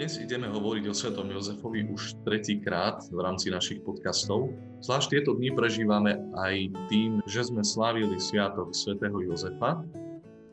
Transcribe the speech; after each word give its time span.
Dnes 0.00 0.16
ideme 0.16 0.48
hovoriť 0.48 0.88
o 0.88 0.96
svetom 0.96 1.28
Jozefovi 1.28 1.84
už 1.92 2.24
tretíkrát 2.24 3.04
v 3.12 3.20
rámci 3.20 3.52
našich 3.52 3.84
podcastov. 3.84 4.48
Zvlášť 4.80 5.12
tieto 5.12 5.36
dni 5.36 5.52
prežívame 5.52 6.16
aj 6.40 6.72
tým, 6.88 7.20
že 7.28 7.44
sme 7.44 7.60
slávili 7.60 8.16
Sviatok 8.16 8.72
svätého 8.72 9.20
Jozefa 9.20 9.84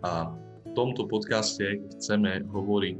a 0.03 0.35
v 0.35 0.71
tomto 0.75 1.07
podcaste 1.07 1.79
chceme 1.95 2.43
hovoriť 2.43 2.99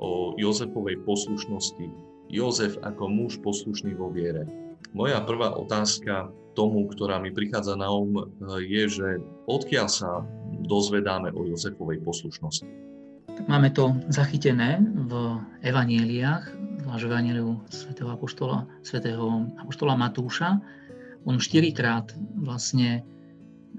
o 0.00 0.32
Jozefovej 0.40 1.04
poslušnosti. 1.04 1.84
Jozef 2.32 2.80
ako 2.80 3.04
muž 3.04 3.36
poslušný 3.44 3.92
vo 3.92 4.08
viere. 4.08 4.48
Moja 4.96 5.20
prvá 5.20 5.52
otázka 5.52 6.32
tomu, 6.56 6.88
ktorá 6.88 7.20
mi 7.20 7.28
prichádza 7.28 7.76
na 7.76 7.92
um, 7.92 8.24
je, 8.56 8.88
že 8.88 9.20
odkiaľ 9.44 9.88
sa 9.92 10.24
dozvedáme 10.64 11.28
o 11.36 11.44
Jozefovej 11.44 12.00
poslušnosti. 12.08 12.87
Máme 13.46 13.70
to 13.70 13.94
zachytené 14.10 14.82
v 14.82 15.38
evanieliách, 15.62 16.44
zvlášť 16.82 17.04
v 17.06 17.10
evanieliu 17.12 17.50
svätého 17.70 18.10
apoštola, 18.10 18.66
svätého 18.82 19.46
apoštola 19.62 19.94
Matúša. 19.94 20.58
On 21.22 21.38
štyrikrát 21.38 22.10
vlastne 22.42 23.06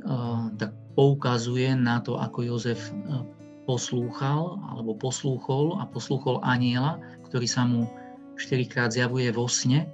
uh, 0.08 0.48
tak 0.56 0.72
poukazuje 0.96 1.76
na 1.76 2.00
to, 2.00 2.16
ako 2.16 2.56
Jozef 2.56 2.80
uh, 2.80 3.28
poslúchal 3.68 4.64
alebo 4.72 4.96
poslúchol 4.96 5.76
a 5.82 5.84
poslúchol 5.84 6.40
aniela, 6.40 7.02
ktorý 7.28 7.48
sa 7.50 7.68
mu 7.68 7.92
štyrikrát 8.40 8.96
zjavuje 8.96 9.28
vo 9.36 9.52
sne. 9.52 9.92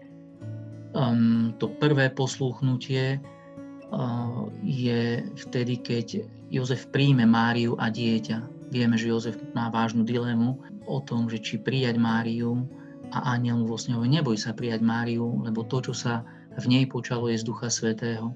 Um, 0.94 1.58
to 1.58 1.74
prvé 1.82 2.14
poslúchnutie 2.14 3.18
uh, 3.18 4.46
je 4.62 5.26
vtedy, 5.50 5.82
keď 5.82 6.22
Jozef 6.54 6.86
príjme 6.94 7.26
Máriu 7.26 7.74
a 7.82 7.90
dieťa 7.90 8.55
Vieme, 8.74 8.98
že 8.98 9.14
Jozef 9.14 9.38
má 9.54 9.70
vážnu 9.70 10.02
dilemu 10.02 10.58
o 10.90 10.98
tom, 11.02 11.30
že 11.30 11.38
či 11.42 11.62
prijať 11.62 12.02
Máriu 12.02 12.66
a 13.14 13.38
aniel 13.38 13.62
mu 13.62 13.70
vlastne 13.70 13.94
hovorí, 13.94 14.10
neboj 14.10 14.38
sa 14.38 14.54
prijať 14.54 14.82
Máriu, 14.82 15.42
lebo 15.46 15.66
to, 15.66 15.82
čo 15.86 15.94
sa 15.94 16.26
v 16.58 16.66
nej 16.72 16.86
počalo, 16.90 17.30
je 17.30 17.38
z 17.38 17.46
Ducha 17.46 17.70
Svetého. 17.70 18.34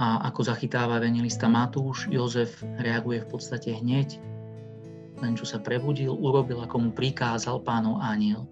A 0.00 0.28
ako 0.28 0.48
zachytáva 0.48 1.00
evangelista 1.00 1.48
Matúš, 1.48 2.08
Jozef 2.08 2.60
reaguje 2.80 3.20
v 3.24 3.28
podstate 3.28 3.76
hneď, 3.76 4.16
len 5.20 5.36
čo 5.36 5.44
sa 5.44 5.60
prebudil, 5.60 6.12
urobil, 6.16 6.64
ako 6.64 6.88
mu 6.88 6.90
prikázal 6.92 7.60
pánov 7.60 8.00
aniel. 8.00 8.48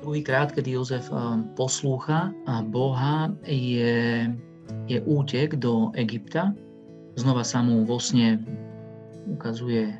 Druhýkrát, 0.00 0.54
kedy 0.54 0.78
Jozef 0.78 1.10
um, 1.12 1.44
poslúcha 1.58 2.32
Boha, 2.70 3.28
je, 3.44 4.30
je 4.88 4.98
útek 5.04 5.58
do 5.60 5.92
Egypta. 5.92 6.54
Znova 7.18 7.44
sa 7.44 7.60
mu 7.60 7.84
vo 7.84 8.00
sne 8.00 8.40
ukazuje 9.28 9.92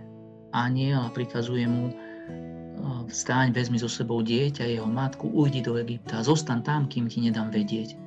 aniel 0.54 1.04
a 1.04 1.12
prikazuje 1.12 1.66
mu 1.66 1.92
vstáň, 3.10 3.50
vezmi 3.52 3.76
so 3.76 3.90
sebou 3.90 4.22
dieťa, 4.22 4.70
jeho 4.70 4.86
matku, 4.86 5.28
ujdi 5.34 5.60
do 5.60 5.76
Egypta, 5.76 6.22
zostan 6.22 6.62
tam, 6.62 6.86
kým 6.86 7.10
ti 7.10 7.20
nedám 7.20 7.50
vedieť. 7.50 7.98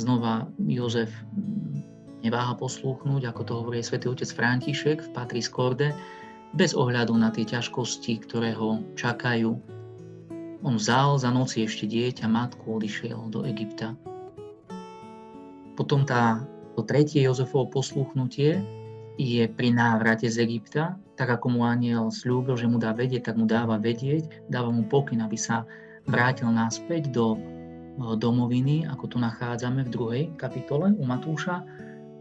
Znova 0.00 0.48
Jozef 0.64 1.12
neváha 2.24 2.56
poslúchnuť, 2.56 3.28
ako 3.28 3.42
to 3.44 3.52
hovorí 3.52 3.78
svätý 3.84 4.08
otec 4.08 4.26
František 4.32 4.98
v 5.04 5.12
Patris 5.12 5.46
Corde, 5.52 5.92
bez 6.56 6.72
ohľadu 6.72 7.12
na 7.14 7.28
tie 7.28 7.44
ťažkosti, 7.44 8.24
ktoré 8.24 8.56
ho 8.56 8.80
čakajú. 8.96 9.52
On 10.64 10.74
vzal 10.74 11.20
za 11.20 11.28
noci 11.28 11.68
ešte 11.68 11.84
dieťa, 11.86 12.26
matku, 12.26 12.80
odišiel 12.80 13.28
do 13.30 13.44
Egypta. 13.44 13.94
Potom 15.76 16.02
tá, 16.02 16.42
to 16.74 16.82
tretie 16.82 17.22
Jozefovo 17.22 17.70
poslúchnutie, 17.70 18.58
je 19.18 19.50
pri 19.50 19.74
návrate 19.74 20.30
z 20.30 20.46
Egypta, 20.46 20.94
tak 21.18 21.34
ako 21.34 21.58
mu 21.58 21.60
aniel 21.66 22.14
slúbil, 22.14 22.54
že 22.54 22.70
mu 22.70 22.78
dá 22.78 22.94
vedieť, 22.94 23.26
tak 23.26 23.36
mu 23.36 23.50
dáva 23.50 23.74
vedieť, 23.74 24.46
dáva 24.46 24.70
mu 24.70 24.86
pokyn, 24.86 25.18
aby 25.26 25.34
sa 25.34 25.66
vrátil 26.06 26.46
naspäť 26.54 27.10
do 27.10 27.34
domoviny, 27.98 28.86
ako 28.86 29.04
tu 29.10 29.16
nachádzame 29.18 29.82
v 29.82 29.90
druhej 29.90 30.24
kapitole 30.38 30.94
u 30.94 31.02
Matúša. 31.02 31.66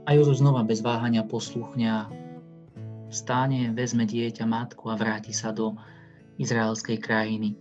A 0.10 0.18
Jozef 0.18 0.42
znova 0.42 0.66
bez 0.66 0.82
váhania 0.82 1.22
posluchňa 1.22 2.10
vstane, 3.14 3.78
vezme 3.78 4.10
dieťa, 4.10 4.50
matku 4.50 4.90
a 4.90 4.98
vráti 4.98 5.38
sa 5.38 5.54
do 5.54 5.78
izraelskej 6.42 6.98
krajiny. 6.98 7.54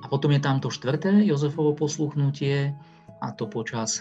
A 0.00 0.08
potom 0.08 0.32
je 0.32 0.40
tam 0.40 0.56
to 0.56 0.72
štvrté 0.72 1.20
Jozefovo 1.28 1.76
posluchnutie, 1.76 2.72
a 3.20 3.32
to 3.32 3.48
počas 3.48 4.00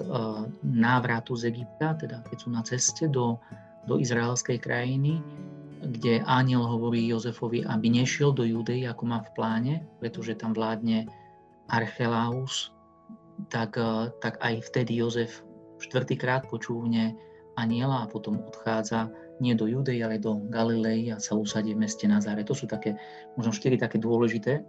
návratu 0.64 1.40
z 1.40 1.52
Egypta, 1.52 1.96
teda 2.00 2.24
keď 2.28 2.38
sú 2.40 2.50
na 2.52 2.64
ceste 2.64 3.08
do 3.08 3.40
do 3.86 4.02
izraelskej 4.02 4.58
krajiny, 4.62 5.22
kde 5.86 6.26
aniel 6.26 6.66
hovorí 6.66 7.06
Jozefovi, 7.06 7.62
aby 7.62 7.94
nešiel 7.94 8.34
do 8.34 8.42
Judei, 8.42 8.90
ako 8.90 9.04
má 9.06 9.22
v 9.22 9.34
pláne, 9.38 9.74
pretože 10.02 10.34
tam 10.34 10.58
vládne 10.58 11.06
Archelaus, 11.70 12.74
tak, 13.52 13.78
eh, 13.78 14.10
tak 14.22 14.42
aj 14.42 14.66
vtedy 14.72 14.98
Jozef 15.02 15.44
štvrtýkrát 15.82 16.48
počúvne 16.48 17.14
aniela 17.60 18.04
a 18.04 18.10
potom 18.10 18.42
odchádza 18.42 19.12
nie 19.44 19.52
do 19.52 19.68
Judei, 19.68 20.00
ale 20.00 20.16
do 20.18 20.40
Galilei 20.48 21.12
a 21.12 21.20
sa 21.20 21.36
usadí 21.36 21.76
v 21.76 21.84
meste 21.84 22.08
Nazare. 22.08 22.48
To 22.48 22.56
sú 22.56 22.72
také, 22.72 22.96
možno 23.36 23.52
štyri 23.52 23.76
také 23.76 24.00
dôležité 24.00 24.64
eh, 24.64 24.66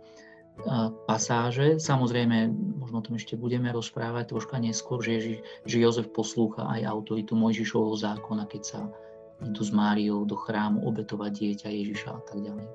pasáže. 1.06 1.78
Samozrejme, 1.78 2.50
možno 2.82 3.00
o 3.00 3.04
tom 3.06 3.16
ešte 3.16 3.38
budeme 3.38 3.70
rozprávať 3.72 4.34
troška 4.34 4.58
neskôr, 4.60 5.00
že, 5.00 5.10
Ježi, 5.16 5.36
že 5.64 5.80
Jozef 5.80 6.10
poslúcha 6.10 6.66
aj 6.66 6.84
autoritu 6.84 7.38
Mojžišovho 7.38 7.94
zákona, 7.94 8.44
keď 8.50 8.62
sa 8.66 8.80
idú 9.44 9.60
s 9.60 9.72
Máriou 9.74 10.24
do 10.24 10.36
chrámu 10.38 10.86
obetovať 10.88 11.32
dieťa 11.36 11.68
Ježiša 11.68 12.10
a 12.12 12.22
tak 12.24 12.38
ďalej. 12.40 12.68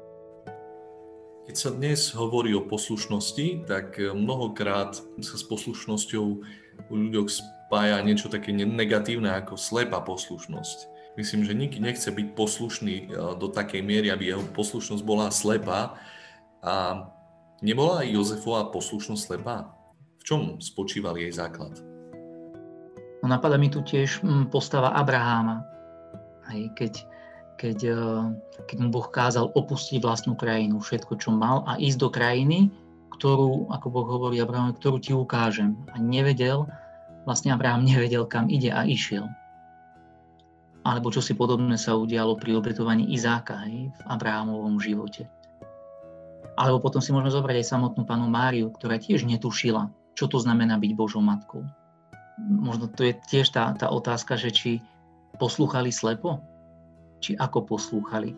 Keď 1.49 1.55
sa 1.57 1.69
dnes 1.73 2.13
hovorí 2.13 2.53
o 2.53 2.63
poslušnosti, 2.63 3.65
tak 3.65 3.97
mnohokrát 3.97 4.93
sa 5.01 5.35
s 5.35 5.43
poslušnosťou 5.43 6.25
u 6.87 6.93
ľuďoch 6.93 7.27
spája 7.33 7.97
niečo 8.05 8.29
také 8.29 8.53
negatívne 8.53 9.33
ako 9.41 9.57
slepá 9.57 10.05
poslušnosť. 10.05 10.91
Myslím, 11.19 11.43
že 11.43 11.57
nikdy 11.57 11.79
nechce 11.83 12.07
byť 12.07 12.27
poslušný 12.39 12.95
e, 13.03 13.35
do 13.35 13.51
takej 13.51 13.83
miery, 13.83 14.07
aby 14.11 14.31
jeho 14.31 14.43
poslušnosť 14.55 15.03
bola 15.03 15.27
slepá. 15.27 15.99
A 16.63 17.03
nebola 17.59 18.07
aj 18.07 18.15
Jozefová 18.15 18.71
poslušnosť 18.71 19.19
slepá? 19.19 19.75
V 20.19 20.23
čom 20.23 20.41
spočíval 20.63 21.19
jej 21.19 21.33
základ? 21.35 21.75
No, 23.21 23.27
napadá 23.27 23.59
mi 23.59 23.67
tu 23.67 23.83
tiež 23.83 24.23
postava 24.49 24.95
Abraháma, 24.95 25.67
Hej, 26.51 26.63
keď, 26.75 26.93
keď, 27.55 27.77
eh, 27.87 28.21
keď 28.67 28.77
mu 28.83 28.89
Boh 28.91 29.07
kázal 29.07 29.49
opustiť 29.55 30.03
vlastnú 30.03 30.35
krajinu, 30.35 30.83
všetko, 30.83 31.17
čo 31.17 31.31
mal 31.31 31.63
a 31.63 31.79
ísť 31.79 31.97
do 31.97 32.09
krajiny, 32.11 32.59
ktorú, 33.15 33.69
ako 33.69 33.87
Boh 33.93 34.07
hovorí 34.07 34.41
Abraham, 34.41 34.73
ktorú 34.73 34.97
ti 34.97 35.13
ukážem. 35.13 35.77
A 35.93 36.01
nevedel, 36.01 36.65
vlastne 37.23 37.53
Abraham 37.53 37.85
nevedel, 37.85 38.25
kam 38.25 38.49
ide 38.49 38.73
a 38.73 38.81
išiel. 38.83 39.29
Alebo 40.81 41.13
čo 41.13 41.21
si 41.21 41.37
podobné 41.37 41.77
sa 41.77 41.93
udialo 41.93 42.33
pri 42.41 42.57
obetovaní 42.57 43.13
Izáka 43.13 43.61
hej, 43.69 43.93
v 43.93 44.01
Abrahamovom 44.09 44.81
živote. 44.81 45.29
Alebo 46.57 46.81
potom 46.81 46.99
si 46.99 47.13
môžeme 47.13 47.29
zobrať 47.29 47.61
aj 47.61 47.69
samotnú 47.69 48.01
panu 48.03 48.25
Máriu, 48.25 48.73
ktorá 48.73 48.97
tiež 48.97 49.29
netušila, 49.29 49.93
čo 50.17 50.25
to 50.25 50.41
znamená 50.41 50.81
byť 50.81 50.91
Božou 50.97 51.21
matkou. 51.21 51.61
Možno 52.41 52.89
to 52.89 53.05
je 53.05 53.13
tiež 53.29 53.53
tá, 53.53 53.69
tá 53.77 53.93
otázka, 53.93 54.33
že 54.41 54.49
či, 54.49 54.71
poslúchali 55.37 55.93
slepo? 55.93 56.41
Či 57.21 57.37
ako 57.37 57.77
poslúchali? 57.77 58.33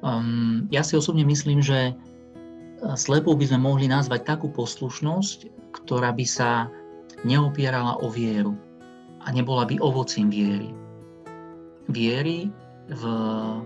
Um, 0.00 0.70
ja 0.70 0.86
si 0.86 0.94
osobne 0.94 1.26
myslím, 1.26 1.58
že 1.58 1.92
uh, 1.92 2.94
slepou 2.94 3.34
by 3.34 3.50
sme 3.50 3.60
mohli 3.66 3.90
nazvať 3.90 4.24
takú 4.24 4.48
poslušnosť, 4.54 5.50
ktorá 5.74 6.14
by 6.14 6.26
sa 6.26 6.70
neopierala 7.26 7.98
o 7.98 8.06
vieru 8.06 8.54
a 9.26 9.34
nebola 9.34 9.66
by 9.66 9.82
ovocím 9.82 10.30
viery. 10.30 10.70
Viery 11.90 12.48
v 12.88 13.02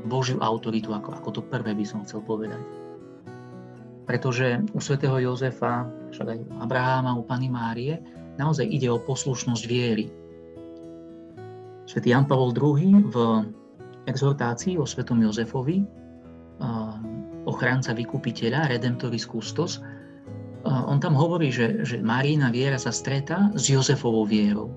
Božiu 0.08 0.40
autoritu, 0.42 0.90
ako, 0.90 1.14
ako 1.14 1.28
to 1.30 1.40
prvé 1.46 1.76
by 1.76 1.84
som 1.86 2.02
chcel 2.02 2.24
povedať. 2.24 2.58
Pretože 4.02 4.58
u 4.74 4.80
svätého 4.82 5.14
Jozefa, 5.22 5.86
však 6.10 6.26
aj 6.26 6.38
Abraháma, 6.58 7.14
u 7.14 7.22
Pany 7.22 7.46
Márie, 7.46 8.02
naozaj 8.34 8.66
ide 8.66 8.90
o 8.90 8.98
poslušnosť 8.98 9.62
viery. 9.70 10.10
Svetý 11.86 12.14
Jan 12.14 12.24
Pavol 12.24 12.54
II 12.54 13.10
v 13.10 13.16
exhortácii 14.06 14.78
o 14.78 14.86
svetom 14.86 15.18
Jozefovi, 15.22 15.82
ochranca 17.42 17.90
vykupiteľa, 17.90 18.70
Redemptoris 18.70 19.26
Custos, 19.26 19.82
on 20.62 21.02
tam 21.02 21.18
hovorí, 21.18 21.50
že, 21.50 21.82
že 21.82 21.98
Marína 21.98 22.54
viera 22.54 22.78
sa 22.78 22.94
stretá 22.94 23.50
s 23.58 23.66
Jozefovou 23.66 24.22
vierou. 24.22 24.70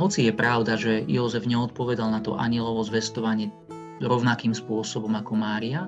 Hoci 0.00 0.24
je 0.24 0.32
pravda, 0.32 0.80
že 0.80 1.04
Jozef 1.04 1.44
neodpovedal 1.44 2.08
na 2.08 2.24
to 2.24 2.40
anielovo 2.40 2.80
zvestovanie 2.80 3.52
rovnakým 4.00 4.56
spôsobom 4.56 5.12
ako 5.20 5.36
Mária, 5.36 5.84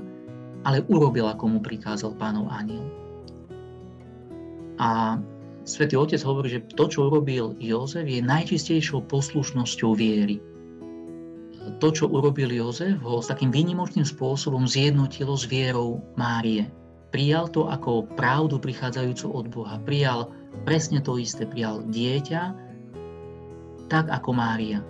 ale 0.68 0.84
urobil, 0.92 1.24
ako 1.24 1.56
mu 1.56 1.58
prikázal 1.64 2.12
pánov 2.20 2.52
aniel. 2.52 2.84
A 4.76 5.16
Svetý 5.64 5.96
Otec 5.96 6.20
hovorí, 6.20 6.52
že 6.52 6.64
to, 6.76 6.84
čo 6.92 7.08
urobil 7.08 7.56
Jozef, 7.56 8.04
je 8.04 8.20
najčistejšou 8.20 9.08
poslušnosťou 9.08 9.96
viery. 9.96 10.36
to, 11.80 11.88
čo 11.88 12.12
urobil 12.12 12.52
Jozef, 12.52 13.00
ho 13.00 13.24
s 13.24 13.32
takým 13.32 13.48
výnimočným 13.48 14.04
spôsobom 14.04 14.68
zjednotilo 14.68 15.32
s 15.32 15.48
vierou 15.48 16.04
Márie. 16.20 16.68
Prijal 17.08 17.48
to 17.48 17.72
ako 17.72 18.04
pravdu 18.20 18.60
prichádzajúcu 18.60 19.26
od 19.32 19.46
Boha. 19.48 19.80
Prijal 19.80 20.28
presne 20.68 21.00
to 21.00 21.16
isté. 21.16 21.48
Prijal 21.48 21.80
dieťa, 21.88 22.42
tak 23.88 24.12
ako 24.12 24.36
Mária. 24.36 24.84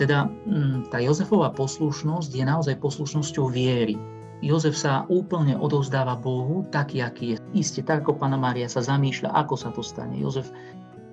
Teda 0.00 0.28
mm, 0.28 0.88
tá 0.88 1.00
Jozefová 1.00 1.52
poslušnosť 1.52 2.30
je 2.32 2.44
naozaj 2.44 2.80
poslušnosťou 2.80 3.52
viery. 3.52 4.00
Jozef 4.44 4.76
sa 4.76 5.08
úplne 5.08 5.56
odovzdáva 5.56 6.12
Bohu, 6.20 6.68
taký, 6.68 7.00
aký 7.00 7.24
je. 7.34 7.36
Isté, 7.56 7.80
tak 7.80 8.04
ako 8.04 8.20
Pána 8.20 8.36
Mária 8.36 8.68
sa 8.68 8.84
zamýšľa, 8.84 9.32
ako 9.32 9.54
sa 9.56 9.72
to 9.72 9.80
stane. 9.80 10.20
Jozef 10.20 10.52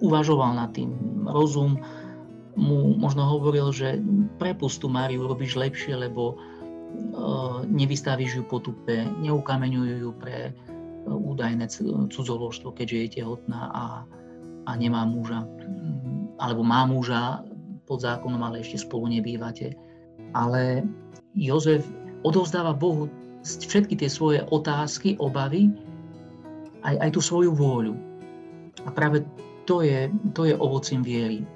uvažoval 0.03 0.59
nad 0.59 0.75
tým. 0.75 0.91
Rozum 1.23 1.79
mu 2.59 2.93
možno 2.99 3.23
hovoril, 3.23 3.71
že 3.71 4.03
prepustu 4.37 4.91
Máriu 4.91 5.23
robíš 5.23 5.55
lepšie, 5.55 5.95
lebo 5.95 6.35
uh, 6.35 7.63
nevystavíš 7.65 8.31
ju 8.37 8.43
potupe, 8.43 9.07
neukameňujú 9.23 9.95
ju 10.03 10.11
pre 10.19 10.51
uh, 10.51 11.15
údajné 11.15 11.71
cudzoložstvo, 12.11 12.75
keďže 12.75 12.97
je 12.99 13.07
tehotná 13.23 13.71
a, 13.71 13.85
a 14.67 14.71
nemá 14.75 15.07
muža. 15.07 15.47
Alebo 16.43 16.61
má 16.61 16.83
muža 16.83 17.47
pod 17.87 18.03
zákonom, 18.03 18.43
ale 18.43 18.59
ešte 18.59 18.83
spolu 18.83 19.07
nebývate. 19.07 19.79
Ale 20.35 20.83
Jozef 21.33 21.87
odovzdáva 22.23 22.73
Bohu 22.75 23.11
všetky 23.43 23.99
tie 23.99 24.09
svoje 24.09 24.39
otázky, 24.47 25.19
obavy, 25.19 25.69
aj, 26.83 26.95
aj 26.99 27.09
tú 27.11 27.21
svoju 27.23 27.51
vôľu. 27.51 27.95
A 28.83 28.89
práve 28.91 29.23
to 29.63 29.83
je, 29.83 30.11
to 30.35 30.47
je 30.47 30.55
ovocím 30.55 31.03
viery. 31.03 31.47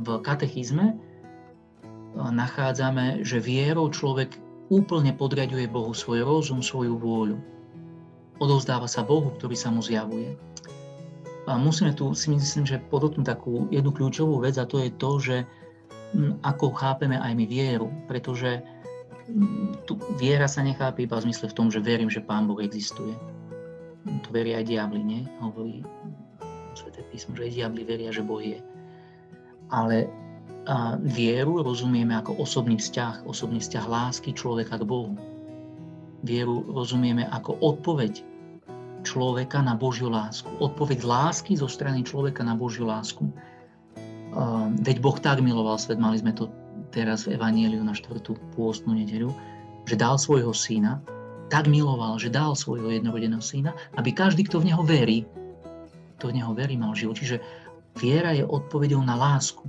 V 0.00 0.20
katechizme 0.20 0.92
e, 0.92 0.94
nachádzame, 2.16 3.24
že 3.24 3.40
vierou 3.40 3.88
človek 3.88 4.36
úplne 4.68 5.12
podriaduje 5.16 5.68
Bohu 5.68 5.92
svoj 5.96 6.24
rozum, 6.24 6.60
svoju 6.60 6.96
vôľu. 6.96 7.36
Odovzdáva 8.40 8.88
sa 8.88 9.04
Bohu, 9.04 9.32
ktorý 9.36 9.56
sa 9.56 9.68
mu 9.68 9.84
zjavuje. 9.84 10.36
A 11.48 11.56
musíme 11.56 11.96
tu 11.96 12.12
si 12.14 12.30
myslím, 12.30 12.64
že 12.68 12.80
podotknúť 12.92 13.26
takú 13.26 13.66
jednu 13.72 13.90
kľúčovú 13.90 14.44
vec 14.44 14.54
a 14.60 14.68
to 14.68 14.80
je 14.80 14.90
to, 14.94 15.10
že 15.18 15.36
ako 16.44 16.74
chápeme 16.74 17.18
aj 17.18 17.32
my 17.34 17.44
vieru, 17.46 17.88
pretože 18.06 18.62
tu 19.86 19.98
viera 20.18 20.46
sa 20.50 20.62
nechápe 20.62 21.04
iba 21.04 21.18
v 21.18 21.30
zmysle 21.30 21.50
v 21.50 21.56
tom, 21.56 21.68
že 21.70 21.82
verím, 21.82 22.10
že 22.10 22.24
Pán 22.24 22.46
Boh 22.46 22.58
existuje. 22.62 23.14
To 24.06 24.28
veria 24.32 24.60
aj 24.60 24.66
diabli, 24.70 25.02
nie? 25.02 25.22
Hovorí 25.38 25.84
Sveté 26.74 27.02
písmo, 27.10 27.34
že 27.34 27.50
aj 27.50 27.52
diabli 27.54 27.82
veria, 27.82 28.10
že 28.14 28.22
Boh 28.22 28.40
je. 28.40 28.62
Ale 29.70 30.06
a 30.68 31.00
vieru 31.00 31.64
rozumieme 31.64 32.12
ako 32.12 32.36
osobný 32.36 32.76
vzťah, 32.76 33.24
osobný 33.24 33.64
vzťah 33.64 33.84
lásky 33.88 34.36
človeka 34.36 34.76
k 34.76 34.84
Bohu. 34.84 35.16
Vieru 36.20 36.68
rozumieme 36.68 37.24
ako 37.32 37.56
odpoveď 37.64 38.20
človeka 39.00 39.64
na 39.64 39.72
Božiu 39.72 40.12
lásku. 40.12 40.52
Odpoveď 40.60 41.00
lásky 41.08 41.56
zo 41.56 41.64
strany 41.64 42.04
človeka 42.04 42.44
na 42.44 42.52
Božiu 42.52 42.84
lásku. 42.84 43.24
Veď 44.84 45.00
Boh 45.00 45.16
tak 45.16 45.40
miloval 45.40 45.80
svet, 45.80 45.96
mali 45.96 46.20
sme 46.20 46.36
to 46.36 46.52
teraz 46.90 47.26
v 47.26 47.38
Evanieliu 47.38 47.82
na 47.82 47.94
štvrtú 47.94 48.36
pôstnu 48.54 48.94
nedeľu, 48.94 49.30
že 49.86 49.96
dal 49.96 50.18
svojho 50.18 50.54
syna, 50.54 51.02
tak 51.50 51.66
miloval, 51.66 52.18
že 52.18 52.30
dal 52.30 52.54
svojho 52.54 52.90
jednorodeného 52.94 53.42
syna, 53.42 53.74
aby 53.98 54.14
každý, 54.14 54.46
kto 54.46 54.62
v 54.62 54.70
neho 54.70 54.82
verí, 54.86 55.26
kto 56.18 56.30
v 56.30 56.36
neho 56.38 56.54
verí, 56.54 56.78
mal 56.78 56.94
život. 56.94 57.18
Čiže 57.18 57.42
viera 57.98 58.30
je 58.30 58.46
odpovedou 58.46 59.02
na 59.02 59.18
lásku. 59.18 59.66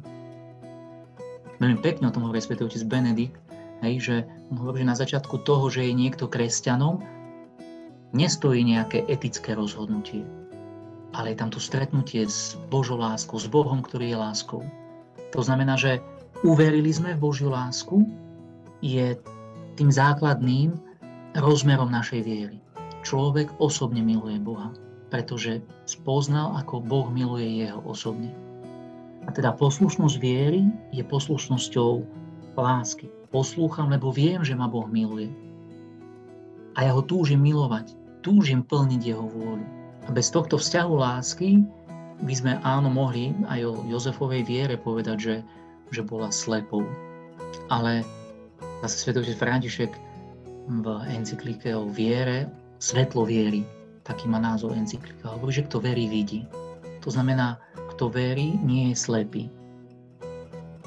Veľmi 1.57 1.81
pekne 1.81 2.09
o 2.09 2.13
tom 2.13 2.25
hovorí 2.25 2.41
svätý 2.41 2.65
otec 2.65 2.81
Benedikt, 2.85 3.37
hej, 3.81 3.93
že 4.01 4.15
on 4.53 4.61
hovorí, 4.61 4.85
že 4.85 4.91
na 4.93 4.97
začiatku 4.97 5.41
toho, 5.45 5.69
že 5.69 5.85
je 5.85 5.93
niekto 5.93 6.29
kresťanom, 6.29 7.01
nestojí 8.13 8.61
nejaké 8.65 9.05
etické 9.07 9.57
rozhodnutie, 9.57 10.25
ale 11.15 11.33
je 11.33 11.37
tam 11.39 11.49
to 11.49 11.57
stretnutie 11.57 12.25
s 12.27 12.59
Božou 12.69 12.99
láskou, 12.99 13.41
s 13.41 13.47
Bohom, 13.49 13.81
ktorý 13.81 14.13
je 14.13 14.17
láskou. 14.17 14.61
To 15.31 15.41
znamená, 15.41 15.79
že 15.79 16.03
uverili 16.41 16.89
sme 16.89 17.13
v 17.13 17.21
Božiu 17.21 17.53
lásku, 17.53 18.01
je 18.81 19.13
tým 19.77 19.89
základným 19.93 20.73
rozmerom 21.37 21.93
našej 21.93 22.21
viery. 22.25 22.57
Človek 23.05 23.53
osobne 23.61 24.01
miluje 24.01 24.41
Boha, 24.41 24.73
pretože 25.13 25.61
spoznal, 25.85 26.57
ako 26.57 26.81
Boh 26.81 27.07
miluje 27.13 27.65
jeho 27.65 27.81
osobne. 27.85 28.33
A 29.25 29.29
teda 29.29 29.53
poslušnosť 29.53 30.17
viery 30.17 30.65
je 30.89 31.05
poslušnosťou 31.05 31.91
lásky. 32.57 33.09
Poslúcham, 33.29 33.93
lebo 33.93 34.09
viem, 34.09 34.41
že 34.41 34.57
ma 34.57 34.65
Boh 34.65 34.89
miluje. 34.89 35.29
A 36.73 36.89
ja 36.89 36.91
ho 36.97 37.05
túžim 37.05 37.37
milovať, 37.37 37.93
túžim 38.25 38.65
plniť 38.65 39.01
jeho 39.01 39.29
vôľu. 39.29 39.65
A 40.05 40.09
bez 40.09 40.33
tohto 40.33 40.57
vzťahu 40.57 40.93
lásky 40.97 41.61
by 42.25 42.33
sme 42.33 42.53
áno 42.65 42.89
mohli 42.89 43.33
aj 43.45 43.61
o 43.65 43.73
Jozefovej 43.85 44.41
viere 44.45 44.75
povedať, 44.77 45.17
že 45.21 45.35
že 45.91 46.01
bola 46.01 46.31
slepou. 46.31 46.87
Ale 47.67 48.03
zase 48.81 49.07
svetový 49.07 49.35
František 49.35 49.91
v 50.71 50.85
encyklike 51.11 51.75
o 51.75 51.87
viere, 51.87 52.47
svetlo 52.79 53.27
viery, 53.27 53.67
taký 54.07 54.31
má 54.31 54.39
názov 54.39 54.73
encyklika, 54.73 55.35
hovorí, 55.35 55.61
že 55.61 55.67
kto 55.67 55.83
verí, 55.83 56.07
vidí. 56.07 56.47
To 57.03 57.09
znamená, 57.11 57.59
kto 57.95 58.09
verí, 58.09 58.55
nie 58.63 58.93
je 58.93 58.95
slepý. 58.97 59.43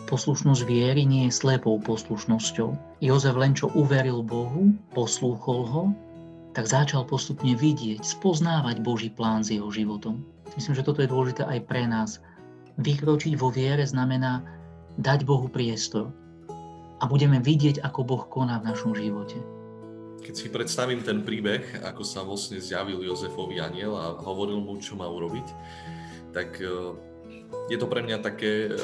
Poslušnosť 0.04 0.62
viery 0.68 1.08
nie 1.08 1.26
je 1.26 1.32
slepou 1.32 1.80
poslušnosťou. 1.80 3.00
Jozef 3.00 3.34
len 3.34 3.56
čo 3.56 3.72
uveril 3.72 4.20
Bohu, 4.20 4.72
poslúchol 4.92 5.60
ho, 5.64 5.84
tak 6.54 6.70
začal 6.70 7.02
postupne 7.02 7.50
vidieť, 7.58 8.04
spoznávať 8.04 8.78
Boží 8.84 9.10
plán 9.10 9.42
s 9.42 9.50
jeho 9.50 9.66
životom. 9.74 10.22
Myslím, 10.54 10.78
že 10.78 10.86
toto 10.86 11.02
je 11.02 11.10
dôležité 11.10 11.42
aj 11.50 11.60
pre 11.66 11.82
nás. 11.82 12.22
Vykročiť 12.78 13.34
vo 13.34 13.50
viere 13.50 13.82
znamená 13.82 14.44
dať 14.99 15.26
Bohu 15.26 15.50
priestor 15.50 16.14
a 17.00 17.05
budeme 17.05 17.43
vidieť, 17.43 17.82
ako 17.82 18.00
Boh 18.06 18.25
koná 18.31 18.62
v 18.62 18.69
našom 18.70 18.94
živote. 18.94 19.37
Keď 20.25 20.35
si 20.35 20.49
predstavím 20.49 21.05
ten 21.05 21.20
príbeh, 21.20 21.85
ako 21.85 22.00
sa 22.00 22.25
vlastne 22.25 22.56
zjavil 22.56 23.05
Jozefovi 23.05 23.61
aniel 23.61 23.93
a 23.93 24.17
hovoril 24.25 24.56
mu, 24.56 24.81
čo 24.81 24.96
má 24.96 25.05
urobiť, 25.05 25.46
tak 26.32 26.56
e, 26.64 26.96
je 27.69 27.76
to 27.76 27.87
pre 27.93 28.00
mňa 28.00 28.25
také 28.25 28.73
e, 28.73 28.81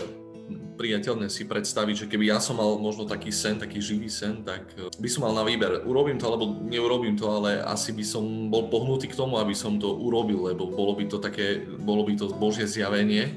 priateľné 0.76 1.32
si 1.32 1.48
predstaviť, 1.48 2.04
že 2.04 2.08
keby 2.12 2.28
ja 2.28 2.44
som 2.44 2.60
mal 2.60 2.76
možno 2.76 3.08
taký 3.08 3.32
sen, 3.32 3.56
taký 3.56 3.80
živý 3.80 4.12
sen, 4.12 4.44
tak 4.44 4.68
e, 4.76 4.92
by 4.92 5.08
som 5.08 5.24
mal 5.24 5.32
na 5.32 5.40
výber. 5.40 5.80
Urobím 5.88 6.20
to 6.20 6.28
alebo 6.28 6.60
neurobím 6.60 7.16
to, 7.16 7.24
ale 7.24 7.64
asi 7.64 7.96
by 7.96 8.04
som 8.04 8.52
bol 8.52 8.68
pohnutý 8.68 9.08
k 9.08 9.16
tomu, 9.16 9.40
aby 9.40 9.56
som 9.56 9.80
to 9.80 9.96
urobil, 9.96 10.44
lebo 10.44 10.68
bolo 10.68 10.92
by 10.92 11.08
to 11.08 11.16
také, 11.16 11.64
bolo 11.80 12.04
by 12.04 12.20
to 12.20 12.28
Božie 12.36 12.68
zjavenie. 12.68 13.32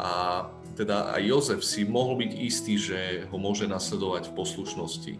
A 0.00 0.46
teda 0.78 1.10
aj 1.18 1.22
Jozef 1.26 1.60
si 1.66 1.82
mohol 1.82 2.22
byť 2.22 2.32
istý, 2.38 2.78
že 2.78 3.26
ho 3.26 3.36
môže 3.36 3.66
nasledovať 3.66 4.30
v 4.30 4.36
poslušnosti. 4.38 5.14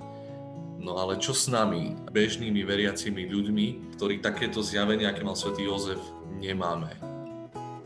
No 0.79 1.03
ale 1.03 1.19
čo 1.19 1.35
s 1.35 1.51
nami, 1.51 1.99
bežnými 2.15 2.63
veriacimi 2.63 3.27
ľuďmi, 3.27 3.99
ktorí 3.99 4.23
takéto 4.23 4.63
zjavenia, 4.63 5.11
aké 5.11 5.27
mal 5.27 5.35
svätý 5.35 5.67
Jozef, 5.67 5.99
nemáme? 6.39 6.95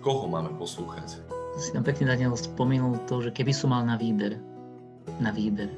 Koho 0.05 0.29
máme 0.29 0.52
poslúchať? 0.61 1.25
Si 1.57 1.73
tam 1.73 1.81
pekne 1.81 2.12
Daniel 2.12 2.37
spomenul 2.37 3.00
to, 3.09 3.25
že 3.25 3.33
keby 3.33 3.57
som 3.57 3.73
mal 3.73 3.88
na 3.88 3.97
výber, 3.97 4.37
na 5.17 5.33
výber, 5.33 5.73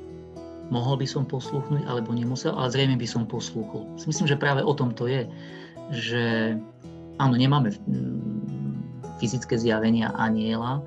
mohol 0.74 0.98
by 0.98 1.06
som 1.06 1.22
poslúchnuť 1.22 1.86
alebo 1.86 2.10
nemusel, 2.10 2.58
ale 2.58 2.74
zrejme 2.74 2.98
by 2.98 3.06
som 3.06 3.22
poslúchol. 3.22 3.86
Myslím, 4.02 4.26
že 4.26 4.34
práve 4.34 4.66
o 4.66 4.74
tom 4.74 4.90
to 4.90 5.06
je, 5.06 5.30
že 5.94 6.22
áno, 7.22 7.34
nemáme 7.38 7.70
mm, 7.70 9.18
fyzické 9.22 9.54
zjavenia 9.54 10.10
aniela, 10.18 10.82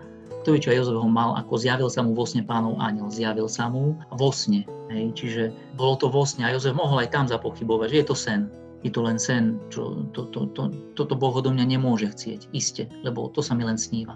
kto 0.48 0.56
vie, 0.56 0.64
čo 0.64 1.04
mal, 1.12 1.36
ako 1.36 1.60
zjavil 1.60 1.92
sa 1.92 2.08
mu 2.08 2.16
vo 2.16 2.24
sne 2.24 2.40
pánov 2.40 2.80
aniel, 2.80 3.12
zjavil 3.12 3.52
sa 3.52 3.68
mu 3.68 4.00
vo 4.16 4.32
sne. 4.32 4.64
Hej, 4.88 5.12
čiže 5.12 5.44
bolo 5.76 6.00
to 6.00 6.08
vo 6.08 6.24
sne 6.24 6.48
a 6.48 6.56
Jozef 6.56 6.72
mohol 6.72 7.04
aj 7.04 7.12
tam 7.12 7.28
zapochybovať, 7.28 7.92
že 7.92 7.98
je 8.00 8.06
to 8.08 8.16
sen. 8.16 8.42
Je 8.80 8.88
to 8.88 9.04
len 9.04 9.20
sen, 9.20 9.60
čo, 9.68 10.08
to, 10.16 10.32
to, 10.32 10.48
to, 10.56 10.72
toto 10.96 11.14
Boh 11.20 11.36
odo 11.36 11.52
mňa 11.52 11.68
nemôže 11.68 12.08
chcieť, 12.08 12.48
iste, 12.56 12.88
lebo 13.04 13.28
to 13.36 13.44
sa 13.44 13.60
mi 13.60 13.68
len 13.68 13.76
sníva. 13.76 14.16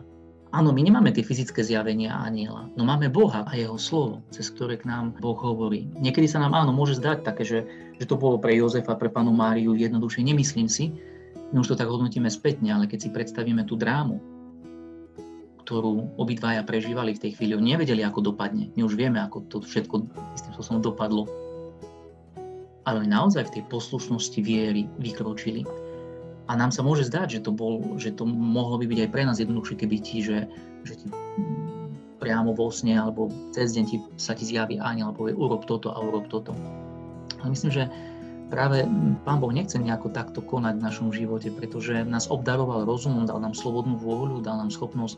Áno, 0.56 0.72
my 0.72 0.80
nemáme 0.80 1.12
tie 1.12 1.20
fyzické 1.20 1.68
zjavenia 1.68 2.16
aniela, 2.16 2.72
no 2.80 2.88
máme 2.88 3.12
Boha 3.12 3.44
a 3.44 3.52
jeho 3.52 3.76
slovo, 3.76 4.24
cez 4.32 4.48
ktoré 4.56 4.80
k 4.80 4.88
nám 4.88 5.20
Boh 5.20 5.36
hovorí. 5.36 5.92
Niekedy 6.00 6.32
sa 6.32 6.40
nám 6.40 6.56
áno, 6.56 6.72
môže 6.72 6.96
zdať 6.96 7.28
také, 7.28 7.44
že, 7.44 7.60
že 8.00 8.08
to 8.08 8.16
bolo 8.16 8.40
pre 8.40 8.56
Jozefa, 8.56 8.96
pre 8.96 9.12
panu 9.12 9.36
Máriu 9.36 9.76
jednoduše, 9.76 10.24
nemyslím 10.24 10.72
si, 10.72 10.96
my 11.52 11.60
už 11.60 11.76
to 11.76 11.80
tak 11.80 11.92
hodnotíme 11.92 12.32
spätne, 12.32 12.72
ale 12.72 12.88
keď 12.88 13.00
si 13.04 13.10
predstavíme 13.12 13.68
tú 13.68 13.76
drámu, 13.76 14.31
ktorú 15.62 16.18
obidvaja 16.18 16.66
prežívali 16.66 17.14
v 17.14 17.22
tej 17.28 17.32
chvíli. 17.38 17.54
Oni 17.54 17.78
nevedeli, 17.78 18.02
ako 18.02 18.34
dopadne. 18.34 18.74
My 18.74 18.82
už 18.84 18.98
vieme, 18.98 19.22
ako 19.22 19.46
to 19.48 19.58
všetko 19.62 20.10
istým 20.34 20.52
spôsobom 20.58 20.82
dopadlo. 20.82 21.30
Ale 22.90 23.06
naozaj 23.06 23.48
v 23.48 23.54
tej 23.62 23.64
poslušnosti 23.70 24.40
viery 24.42 24.90
vykročili. 24.98 25.64
A 26.50 26.58
nám 26.58 26.74
sa 26.74 26.82
môže 26.82 27.08
zdať, 27.08 27.40
že 27.40 27.44
to, 27.46 27.52
bol, 27.54 27.80
že 28.02 28.12
to 28.18 28.26
mohlo 28.28 28.76
by 28.82 28.90
byť 28.90 29.00
aj 29.06 29.10
pre 29.14 29.24
nás 29.24 29.38
jednoduchšie, 29.38 29.76
keby 29.78 29.98
ti, 30.02 30.26
že, 30.26 30.50
že 30.84 31.00
ti 31.00 31.08
priamo 32.22 32.54
vo 32.54 32.70
sne 32.70 33.02
alebo 33.02 33.34
cez 33.50 33.74
deň 33.74 33.84
ti, 33.90 33.98
sa 34.18 34.38
ti 34.38 34.46
zjaví 34.46 34.78
aniel 34.78 35.10
a 35.10 35.18
povie 35.18 35.34
urob 35.34 35.66
toto 35.66 35.90
a 35.90 35.98
urob 35.98 36.30
toto. 36.30 36.54
Ale 37.42 37.54
myslím, 37.54 37.74
že 37.74 37.84
práve 38.54 38.86
Pán 39.26 39.40
Boh 39.42 39.50
nechce 39.50 39.80
nejako 39.80 40.14
takto 40.14 40.44
konať 40.44 40.78
v 40.78 40.86
našom 40.86 41.10
živote, 41.16 41.50
pretože 41.50 42.06
nás 42.06 42.28
obdaroval 42.28 42.86
rozumom, 42.86 43.26
dal 43.26 43.40
nám 43.40 43.56
slobodnú 43.56 43.98
vôľu, 43.98 44.44
dal 44.44 44.60
nám 44.60 44.70
schopnosť 44.70 45.18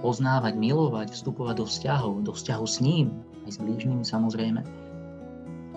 poznávať, 0.00 0.54
milovať, 0.54 1.14
vstupovať 1.14 1.62
do 1.62 1.66
vzťahov, 1.66 2.12
do 2.24 2.32
vzťahu 2.32 2.66
s 2.66 2.76
ním, 2.78 3.12
aj 3.46 3.56
s 3.56 3.58
blížnymi 3.58 4.04
samozrejme. 4.04 4.60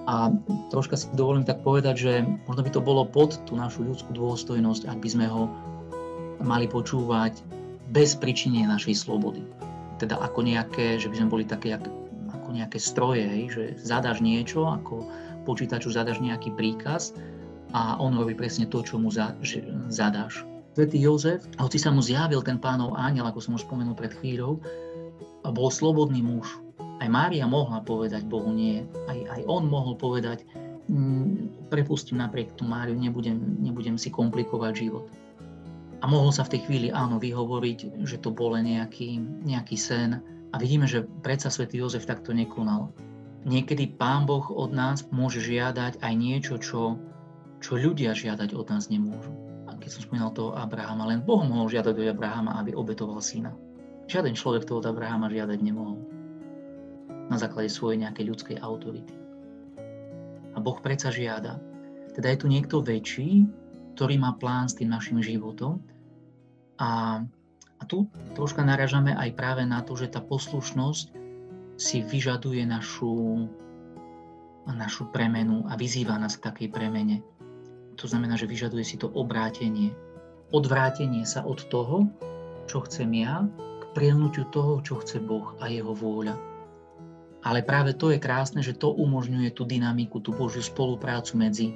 A 0.09 0.33
troška 0.73 0.97
si 0.97 1.05
dovolím 1.13 1.45
tak 1.45 1.61
povedať, 1.61 1.95
že 1.95 2.13
možno 2.49 2.61
by 2.65 2.71
to 2.73 2.81
bolo 2.81 3.05
pod 3.05 3.37
tú 3.45 3.53
našu 3.53 3.85
ľudskú 3.85 4.17
dôstojnosť, 4.17 4.89
ak 4.89 4.97
by 4.97 5.09
sme 5.09 5.25
ho 5.29 5.45
mali 6.41 6.65
počúvať 6.65 7.37
bez 7.93 8.17
príčiny 8.17 8.65
našej 8.65 8.97
slobody. 8.97 9.45
Teda 10.01 10.17
ako 10.17 10.41
nejaké, 10.41 10.97
že 10.97 11.05
by 11.05 11.15
sme 11.21 11.29
boli 11.29 11.45
také 11.45 11.77
ako 11.77 12.49
nejaké 12.49 12.81
stroje, 12.81 13.29
že 13.53 13.77
zadaš 13.77 14.25
niečo, 14.25 14.65
ako 14.65 15.05
počítaču 15.45 15.93
zadaš 15.93 16.17
nejaký 16.17 16.53
príkaz 16.57 17.13
a 17.71 17.95
on 18.01 18.17
robí 18.17 18.33
presne 18.33 18.65
to, 18.65 18.81
čo 18.81 18.97
mu 18.97 19.13
za, 19.13 19.37
že, 19.45 19.61
zadáš. 19.93 20.43
Svetý 20.71 21.03
Jozef, 21.03 21.43
hoci 21.59 21.75
sa 21.75 21.91
mu 21.91 21.99
zjavil 21.99 22.39
ten 22.39 22.55
pánov 22.55 22.95
aniel, 22.95 23.27
ako 23.27 23.43
som 23.43 23.59
už 23.59 23.67
spomenul 23.67 23.91
pred 23.91 24.15
chvíľou, 24.15 24.63
bol 25.51 25.67
slobodný 25.67 26.23
muž. 26.23 26.47
Aj 27.03 27.11
Mária 27.11 27.43
mohla 27.43 27.83
povedať 27.83 28.23
Bohu 28.23 28.47
nie. 28.55 28.87
Aj, 29.11 29.19
aj 29.35 29.41
on 29.51 29.67
mohol 29.67 29.99
povedať, 29.99 30.47
mm, 30.87 31.67
prepustím 31.67 32.23
napriek 32.23 32.55
tú 32.55 32.63
Máriu, 32.63 32.95
nebudem, 32.95 33.59
nebudem 33.59 33.99
si 33.99 34.07
komplikovať 34.07 34.71
život. 34.79 35.11
A 35.99 36.07
mohol 36.07 36.31
sa 36.31 36.47
v 36.47 36.55
tej 36.55 36.61
chvíli 36.63 36.87
áno 36.87 37.19
vyhovoriť, 37.19 38.07
že 38.07 38.23
to 38.23 38.31
bol 38.31 38.55
nejaký, 38.55 39.19
nejaký 39.43 39.75
sen. 39.75 40.23
A 40.51 40.55
vidíme, 40.55 40.87
že 40.87 41.03
predsa 41.19 41.51
svätý 41.51 41.83
Jozef 41.83 42.07
takto 42.07 42.31
nekonal. 42.31 42.95
Niekedy 43.43 43.99
Pán 43.99 44.23
Boh 44.23 44.47
od 44.47 44.71
nás 44.71 45.03
môže 45.11 45.43
žiadať 45.43 45.99
aj 45.99 46.13
niečo, 46.15 46.55
čo, 46.63 46.95
čo 47.59 47.75
ľudia 47.75 48.15
žiadať 48.15 48.55
od 48.55 48.71
nás 48.71 48.87
nemôžu 48.87 49.50
keď 49.81 49.89
som 49.89 50.05
spomínal 50.05 50.29
toho 50.31 50.53
Abrahama, 50.53 51.09
len 51.09 51.25
Boh 51.25 51.41
mohol 51.41 51.67
žiadať 51.67 51.97
od 51.97 52.13
Abrahama, 52.13 52.61
aby 52.61 52.77
obetoval 52.77 53.17
syna. 53.19 53.51
Žiaden 54.05 54.37
človek 54.37 54.69
to 54.69 54.77
od 54.77 54.85
Abrahama 54.85 55.33
žiadať 55.33 55.57
nemohol. 55.57 55.97
Na 57.27 57.41
základe 57.41 57.73
svojej 57.73 58.05
nejakej 58.05 58.25
ľudskej 58.29 58.57
autority. 58.61 59.15
A 60.53 60.57
Boh 60.61 60.77
predsa 60.83 61.09
žiada. 61.09 61.57
Teda 62.13 62.29
je 62.29 62.43
tu 62.43 62.47
niekto 62.51 62.83
väčší, 62.83 63.47
ktorý 63.95 64.19
má 64.21 64.35
plán 64.35 64.67
s 64.67 64.77
tým 64.77 64.91
našim 64.91 65.17
životom. 65.23 65.79
A, 66.77 67.23
a 67.79 67.83
tu 67.87 68.05
troška 68.35 68.61
naražame 68.61 69.15
aj 69.15 69.31
práve 69.33 69.63
na 69.63 69.81
to, 69.81 69.95
že 69.95 70.11
tá 70.11 70.19
poslušnosť 70.19 71.15
si 71.79 72.03
vyžaduje 72.03 72.67
našu, 72.67 73.47
našu 74.67 75.07
premenu 75.09 75.65
a 75.71 75.79
vyzýva 75.79 76.19
nás 76.19 76.35
k 76.37 76.45
takej 76.51 76.67
premene. 76.69 77.23
To 78.01 78.09
znamená, 78.09 78.33
že 78.33 78.49
vyžaduje 78.49 78.81
si 78.81 78.97
to 78.97 79.13
obrátenie. 79.13 79.93
Odvrátenie 80.49 81.21
sa 81.23 81.45
od 81.45 81.61
toho, 81.69 82.09
čo 82.65 82.81
chcem 82.89 83.13
ja, 83.13 83.45
k 83.55 83.83
prielnutiu 83.93 84.49
toho, 84.49 84.81
čo 84.81 84.97
chce 84.99 85.21
Boh 85.21 85.53
a 85.61 85.69
jeho 85.69 85.93
vôľa. 85.93 86.33
Ale 87.41 87.65
práve 87.65 87.97
to 87.97 88.09
je 88.13 88.21
krásne, 88.21 88.61
že 88.61 88.77
to 88.77 88.93
umožňuje 88.93 89.53
tú 89.53 89.65
dynamiku, 89.65 90.21
tú 90.21 90.33
Božiu 90.33 90.61
spoluprácu 90.61 91.37
medzi 91.37 91.73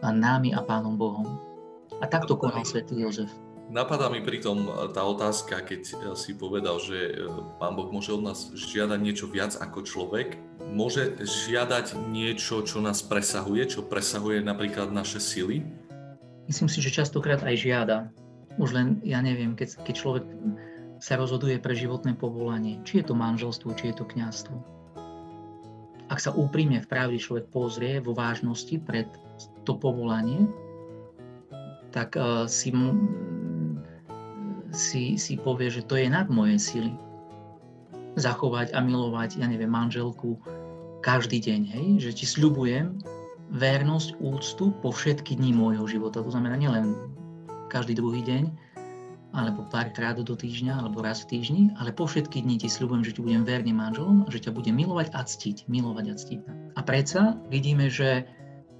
nami 0.00 0.52
a 0.52 0.60
Pánom 0.60 0.96
Bohom. 0.96 1.28
A 2.00 2.04
takto 2.04 2.36
konal 2.36 2.64
svätý 2.68 3.00
Jozef. 3.00 3.32
Napadá 3.66 4.06
mi 4.06 4.22
pritom 4.22 4.90
tá 4.94 5.02
otázka, 5.02 5.58
keď 5.58 6.14
si 6.14 6.38
povedal, 6.38 6.78
že 6.78 7.18
e, 7.18 7.26
Pán 7.58 7.74
Boh 7.74 7.90
môže 7.90 8.14
od 8.14 8.22
nás 8.22 8.54
žiadať 8.54 8.98
niečo 9.02 9.26
viac 9.26 9.58
ako 9.58 9.82
človek, 9.82 10.38
môže 10.70 11.18
žiadať 11.18 11.98
niečo, 12.06 12.62
čo 12.62 12.78
nás 12.78 13.02
presahuje, 13.02 13.66
čo 13.66 13.82
presahuje 13.82 14.38
napríklad 14.46 14.94
naše 14.94 15.18
sily? 15.18 15.66
Myslím 16.46 16.70
si, 16.70 16.78
že 16.78 16.94
častokrát 16.94 17.42
aj 17.42 17.56
žiada. 17.58 17.98
Už 18.54 18.70
len, 18.70 19.02
ja 19.02 19.18
neviem, 19.18 19.58
keď, 19.58 19.82
keď 19.82 19.94
človek 19.98 20.24
sa 21.02 21.18
rozhoduje 21.18 21.58
pre 21.58 21.74
životné 21.74 22.14
povolanie, 22.14 22.78
či 22.86 23.02
je 23.02 23.10
to 23.10 23.18
manželstvo, 23.18 23.74
či 23.74 23.90
je 23.90 23.98
to 23.98 24.06
kňazstvo. 24.06 24.56
Ak 26.06 26.22
sa 26.22 26.30
úprimne 26.30 26.78
v 26.78 26.86
pravde 26.86 27.18
človek 27.18 27.50
pozrie 27.50 27.98
vo 27.98 28.14
vážnosti 28.14 28.78
pred 28.86 29.10
to 29.66 29.74
povolanie, 29.74 30.46
tak 31.90 32.14
uh, 32.14 32.46
si, 32.46 32.70
si, 34.72 35.20
si 35.20 35.38
povie, 35.38 35.70
že 35.70 35.86
to 35.86 35.98
je 35.98 36.08
nad 36.10 36.26
moje 36.30 36.58
sily 36.58 36.94
zachovať 38.16 38.72
a 38.72 38.80
milovať, 38.80 39.36
ja 39.38 39.46
neviem, 39.46 39.68
manželku 39.68 40.40
každý 41.04 41.38
deň, 41.38 41.60
hej? 41.68 41.86
že 42.00 42.10
ti 42.16 42.24
sľubujem 42.26 42.98
vernosť, 43.52 44.18
úctu 44.18 44.74
po 44.82 44.90
všetky 44.90 45.38
dní 45.38 45.54
môjho 45.54 45.86
života. 45.86 46.24
To 46.24 46.32
znamená 46.32 46.58
nielen 46.58 46.96
každý 47.70 47.94
druhý 47.94 48.24
deň, 48.24 48.50
alebo 49.36 49.68
párkrát 49.68 50.16
do 50.16 50.32
týždňa, 50.32 50.80
alebo 50.80 51.04
raz 51.04 51.28
v 51.28 51.36
týždni, 51.36 51.62
ale 51.76 51.92
po 51.92 52.08
všetky 52.08 52.40
dni 52.40 52.56
ti 52.56 52.72
sľubujem, 52.72 53.04
že 53.04 53.12
ti 53.12 53.20
budem 53.20 53.44
verným 53.44 53.76
manželom 53.76 54.24
že 54.32 54.48
ťa 54.48 54.50
budem 54.56 54.74
milovať 54.80 55.12
a 55.12 55.20
ctiť. 55.22 55.68
Milovať 55.68 56.04
a 56.08 56.14
ctiť. 56.16 56.40
A 56.72 56.80
predsa 56.80 57.36
vidíme, 57.52 57.92
že, 57.92 58.24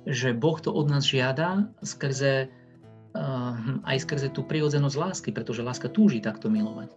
že 0.09 0.33
Boh 0.33 0.57
to 0.57 0.73
od 0.73 0.89
nás 0.89 1.05
žiada 1.05 1.69
skrze, 1.85 2.49
aj 3.83 3.97
skrze 4.05 4.29
tú 4.29 4.45
prirodzenosť 4.45 4.97
lásky, 4.97 5.31
pretože 5.33 5.65
láska 5.65 5.89
túži 5.89 6.21
takto 6.21 6.53
milovať 6.53 6.93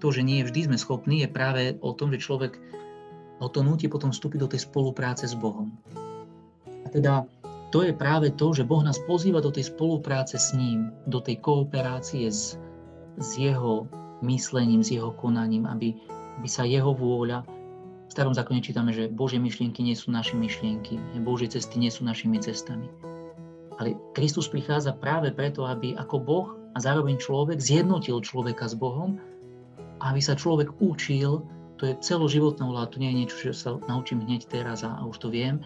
to, 0.00 0.08
že 0.08 0.24
nie 0.24 0.40
vždy 0.40 0.72
sme 0.72 0.76
schopní, 0.80 1.22
je 1.22 1.28
práve 1.28 1.76
o 1.84 1.92
tom, 1.92 2.08
že 2.10 2.24
človek 2.24 2.56
o 3.38 3.46
to 3.52 3.60
nutí 3.60 3.86
potom 3.86 4.10
vstúpiť 4.10 4.40
do 4.40 4.48
tej 4.48 4.64
spolupráce 4.64 5.28
s 5.28 5.36
Bohom. 5.36 5.76
A 6.66 6.88
teda 6.88 7.28
to 7.70 7.84
je 7.86 7.92
práve 7.94 8.32
to, 8.34 8.50
že 8.56 8.66
Boh 8.66 8.82
nás 8.82 8.98
pozýva 9.04 9.44
do 9.44 9.52
tej 9.52 9.70
spolupráce 9.70 10.40
s 10.40 10.56
ním, 10.56 10.90
do 11.06 11.20
tej 11.20 11.38
kooperácie 11.38 12.26
s, 12.26 12.58
s 13.20 13.28
jeho 13.36 13.86
myslením, 14.24 14.82
s 14.82 14.90
jeho 14.90 15.14
konaním, 15.14 15.68
aby, 15.68 15.94
aby 16.40 16.48
sa 16.48 16.66
jeho 16.66 16.90
vôľa 16.96 17.46
v 18.10 18.10
starom 18.10 18.34
zákone 18.34 18.58
čítame, 18.58 18.90
že 18.90 19.06
Božie 19.06 19.38
myšlienky 19.38 19.86
nie 19.86 19.94
sú 19.94 20.10
naše 20.10 20.34
myšlienky, 20.34 20.98
Božie 21.22 21.46
cesty 21.46 21.78
nie 21.78 21.94
sú 21.94 22.02
našimi 22.02 22.42
cestami. 22.42 22.90
Ale 23.80 23.96
Kristus 24.12 24.46
prichádza 24.46 24.92
práve 24.92 25.32
preto, 25.32 25.64
aby 25.64 25.96
ako 25.96 26.16
Boh 26.20 26.48
a 26.76 26.78
zároveň 26.78 27.16
človek 27.16 27.58
zjednotil 27.58 28.20
človeka 28.20 28.68
s 28.68 28.76
Bohom 28.76 29.16
aby 30.00 30.20
sa 30.20 30.32
človek 30.32 30.80
učil, 30.80 31.44
to 31.76 31.88
je 31.88 31.94
celoživotná 32.00 32.64
úloha, 32.64 32.88
to 32.88 33.00
nie 33.00 33.12
je 33.12 33.18
niečo, 33.24 33.36
čo 33.48 33.52
sa 33.52 33.70
naučím 33.88 34.24
hneď 34.24 34.48
teraz 34.48 34.84
a, 34.84 34.96
a 34.96 35.04
už 35.04 35.16
to 35.20 35.28
viem, 35.28 35.60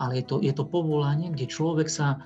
ale 0.00 0.20
je 0.20 0.24
to, 0.24 0.36
je 0.40 0.52
to 0.52 0.64
povolanie, 0.64 1.28
kde 1.32 1.48
človek 1.48 1.88
sa 1.88 2.20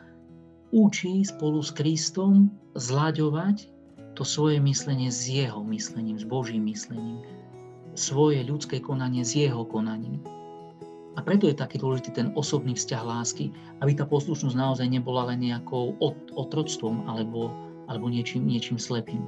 učí 0.71 1.26
spolu 1.26 1.62
s 1.62 1.75
Kristom 1.75 2.50
zlaďovať 2.79 3.71
to 4.14 4.23
svoje 4.23 4.61
myslenie 4.62 5.11
s 5.11 5.26
jeho 5.26 5.62
myslením, 5.67 6.19
s 6.19 6.26
Božím 6.26 6.69
myslením, 6.71 7.23
svoje 7.97 8.43
ľudské 8.47 8.79
konanie 8.79 9.26
s 9.26 9.35
jeho 9.35 9.67
konaním. 9.67 10.23
A 11.12 11.21
preto 11.21 11.45
je 11.45 11.52
taký 11.52 11.76
dôležitý 11.76 12.16
ten 12.16 12.28
osobný 12.33 12.73
vzťah 12.73 13.02
lásky, 13.04 13.52
aby 13.85 13.92
tá 13.92 14.09
poslušnosť 14.09 14.57
naozaj 14.57 14.88
nebola 14.88 15.28
len 15.28 15.45
nejakou 15.45 15.92
otroctvom 16.33 17.04
alebo, 17.04 17.52
alebo 17.92 18.09
niečím, 18.09 18.49
niečím 18.49 18.81
slepým. 18.81 19.21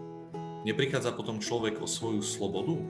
Neprichádza 0.64 1.12
potom 1.12 1.44
človek 1.44 1.84
o 1.84 1.86
svoju 1.88 2.24
slobodu? 2.24 2.80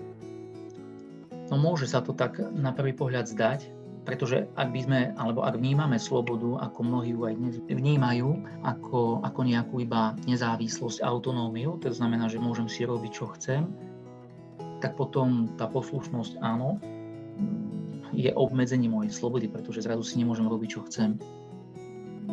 No 1.51 1.59
môže 1.59 1.91
sa 1.91 2.01
to 2.01 2.15
tak 2.15 2.39
na 2.55 2.71
prvý 2.71 2.95
pohľad 2.95 3.27
zdať, 3.35 3.67
pretože 4.07 4.47
ak 4.55 4.69
by 4.71 4.81
sme, 4.85 5.01
alebo 5.19 5.43
ak 5.43 5.59
vnímame 5.59 5.99
slobodu, 5.99 6.63
ako 6.63 6.79
mnohí 6.87 7.17
ju 7.17 7.27
aj 7.27 7.35
dnes 7.35 7.55
vnímajú, 7.67 8.47
ako, 8.63 9.25
ako 9.27 9.41
nejakú 9.43 9.83
iba 9.83 10.15
nezávislosť, 10.29 11.03
autonómiu, 11.03 11.81
to 11.83 11.91
znamená, 11.91 12.31
že 12.31 12.39
môžem 12.39 12.71
si 12.71 12.87
robiť, 12.87 13.11
čo 13.11 13.33
chcem, 13.35 13.67
tak 14.79 14.95
potom 14.95 15.51
tá 15.57 15.65
poslušnosť, 15.67 16.39
áno, 16.45 16.77
je 18.15 18.31
obmedzením 18.35 18.95
mojej 18.95 19.13
slobody, 19.13 19.51
pretože 19.51 19.85
zrazu 19.85 20.07
si 20.07 20.19
nemôžem 20.23 20.47
robiť, 20.47 20.69
čo 20.71 20.81
chcem. 20.87 21.19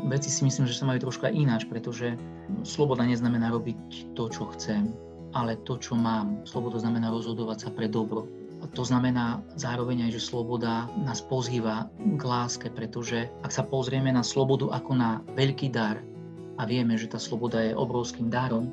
Veci 0.07 0.29
si 0.31 0.41
myslím, 0.47 0.65
že 0.65 0.77
sa 0.77 0.88
majú 0.88 1.09
troška 1.09 1.29
ináč, 1.29 1.67
pretože 1.67 2.15
sloboda 2.63 3.03
neznamená 3.03 3.51
robiť 3.51 4.13
to, 4.15 4.31
čo 4.31 4.50
chcem 4.55 4.93
ale 5.33 5.59
to, 5.63 5.79
čo 5.79 5.95
mám. 5.95 6.43
Sloboda 6.43 6.79
znamená 6.79 7.11
rozhodovať 7.11 7.67
sa 7.67 7.69
pre 7.71 7.88
dobro. 7.88 8.27
A 8.61 8.69
to 8.69 8.85
znamená 8.85 9.41
zároveň 9.57 10.05
aj, 10.05 10.21
že 10.21 10.29
sloboda 10.31 10.85
nás 11.01 11.17
pozýva 11.17 11.89
k 11.97 12.21
láske, 12.21 12.69
pretože 12.69 13.25
ak 13.41 13.50
sa 13.50 13.65
pozrieme 13.65 14.13
na 14.13 14.21
slobodu 14.21 14.69
ako 14.69 14.91
na 14.93 15.25
veľký 15.33 15.73
dar 15.73 15.97
a 16.61 16.63
vieme, 16.69 16.93
že 16.93 17.09
tá 17.09 17.17
sloboda 17.17 17.57
je 17.57 17.73
obrovským 17.73 18.29
darom 18.29 18.69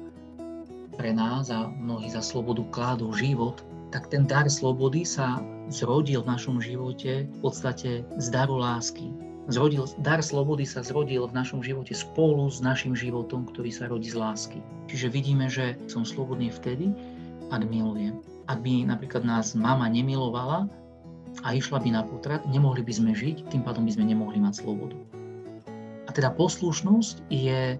pre 0.99 1.15
nás 1.15 1.49
a 1.49 1.73
mnohí 1.73 2.13
za 2.13 2.21
slobodu 2.21 2.61
kladú 2.69 3.09
život, 3.17 3.65
tak 3.89 4.13
ten 4.13 4.29
dar 4.29 4.49
slobody 4.51 5.05
sa 5.05 5.41
zrodil 5.73 6.25
v 6.25 6.31
našom 6.33 6.61
živote 6.61 7.25
v 7.29 7.39
podstate 7.41 8.05
z 8.21 8.27
daru 8.29 8.61
lásky 8.61 9.09
zrodil, 9.49 9.89
dar 10.05 10.21
slobody 10.21 10.69
sa 10.69 10.85
zrodil 10.85 11.25
v 11.25 11.33
našom 11.33 11.65
živote 11.65 11.97
spolu 11.97 12.53
s 12.53 12.61
našim 12.61 12.93
životom, 12.93 13.49
ktorý 13.49 13.73
sa 13.73 13.89
rodí 13.89 14.13
z 14.13 14.21
lásky. 14.21 14.61
Čiže 14.93 15.09
vidíme, 15.09 15.49
že 15.49 15.75
som 15.89 16.05
slobodný 16.05 16.53
vtedy, 16.53 16.93
ak 17.49 17.65
milujem. 17.65 18.21
Ak 18.49 18.61
by 18.61 18.85
napríklad 18.85 19.25
nás 19.25 19.57
mama 19.57 19.89
nemilovala 19.89 20.69
a 21.45 21.49
išla 21.57 21.81
by 21.81 21.89
na 21.93 22.03
potrat, 22.05 22.45
nemohli 22.49 22.85
by 22.85 22.93
sme 22.93 23.13
žiť, 23.17 23.49
tým 23.49 23.65
pádom 23.65 23.89
by 23.89 23.93
sme 23.97 24.09
nemohli 24.09 24.37
mať 24.41 24.65
slobodu. 24.65 24.97
A 26.09 26.11
teda 26.13 26.33
poslušnosť 26.33 27.29
je, 27.29 27.77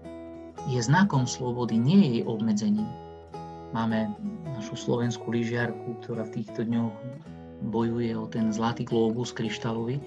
je 0.69 0.79
znakom 0.81 1.25
slobody, 1.25 1.77
nie 1.77 1.97
je 2.01 2.09
jej 2.21 2.23
obmedzením. 2.25 2.89
Máme 3.69 4.09
našu 4.57 4.73
slovenskú 4.73 5.29
lyžiarku, 5.29 6.01
ktorá 6.01 6.25
v 6.25 6.41
týchto 6.41 6.65
dňoch 6.65 6.93
bojuje 7.69 8.17
o 8.17 8.25
ten 8.25 8.49
zlatý 8.49 8.87
globus 8.87 9.29
kryštálový. 9.29 10.01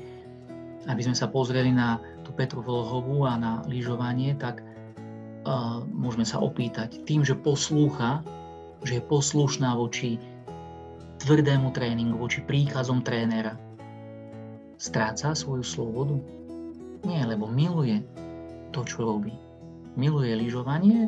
Aby 0.90 1.00
sme 1.06 1.14
sa 1.14 1.30
pozreli 1.30 1.70
na 1.70 2.02
tú 2.26 2.34
Petru 2.34 2.58
Volhovu 2.58 3.22
a 3.22 3.38
na 3.38 3.62
lyžovanie, 3.70 4.34
tak 4.34 4.66
uh, 5.46 5.86
môžeme 5.86 6.26
sa 6.26 6.42
opýtať 6.42 7.06
tým, 7.06 7.22
že 7.22 7.38
poslúcha, 7.38 8.26
že 8.82 8.98
je 8.98 9.02
poslušná 9.06 9.78
voči 9.78 10.18
tvrdému 11.22 11.70
tréningu, 11.70 12.18
voči 12.18 12.42
príkazom 12.42 12.98
trénera, 13.06 13.54
stráca 14.74 15.38
svoju 15.38 15.62
slobodu? 15.62 16.18
Nie, 17.06 17.22
lebo 17.22 17.46
miluje 17.46 18.02
to, 18.74 18.82
čo 18.82 19.06
robí. 19.06 19.38
Miluje 19.94 20.34
lyžovanie, 20.34 21.06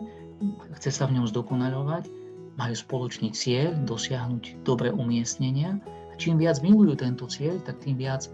chce 0.79 0.95
sa 0.95 1.11
v 1.11 1.19
ňom 1.19 1.27
zdokonaľovať, 1.27 2.24
majú 2.55 2.75
spoločný 2.75 3.35
cieľ 3.35 3.75
dosiahnuť 3.83 4.63
dobré 4.63 4.95
umiestnenia 4.95 5.79
a 5.85 6.15
čím 6.15 6.39
viac 6.39 6.63
milujú 6.63 6.95
tento 6.95 7.27
cieľ, 7.27 7.59
tak 7.67 7.83
tým 7.83 7.99
viac 7.99 8.31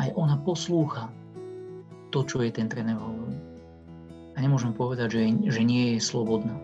aj 0.00 0.08
ona 0.16 0.40
poslúcha 0.40 1.12
to, 2.12 2.24
čo 2.24 2.44
je 2.44 2.52
ten 2.52 2.68
tréner 2.68 2.96
hovorí. 2.96 3.36
A 4.36 4.40
nemôžem 4.40 4.72
povedať, 4.72 5.16
že, 5.16 5.22
že 5.48 5.62
nie 5.64 5.96
je 5.96 6.00
slobodná. 6.00 6.56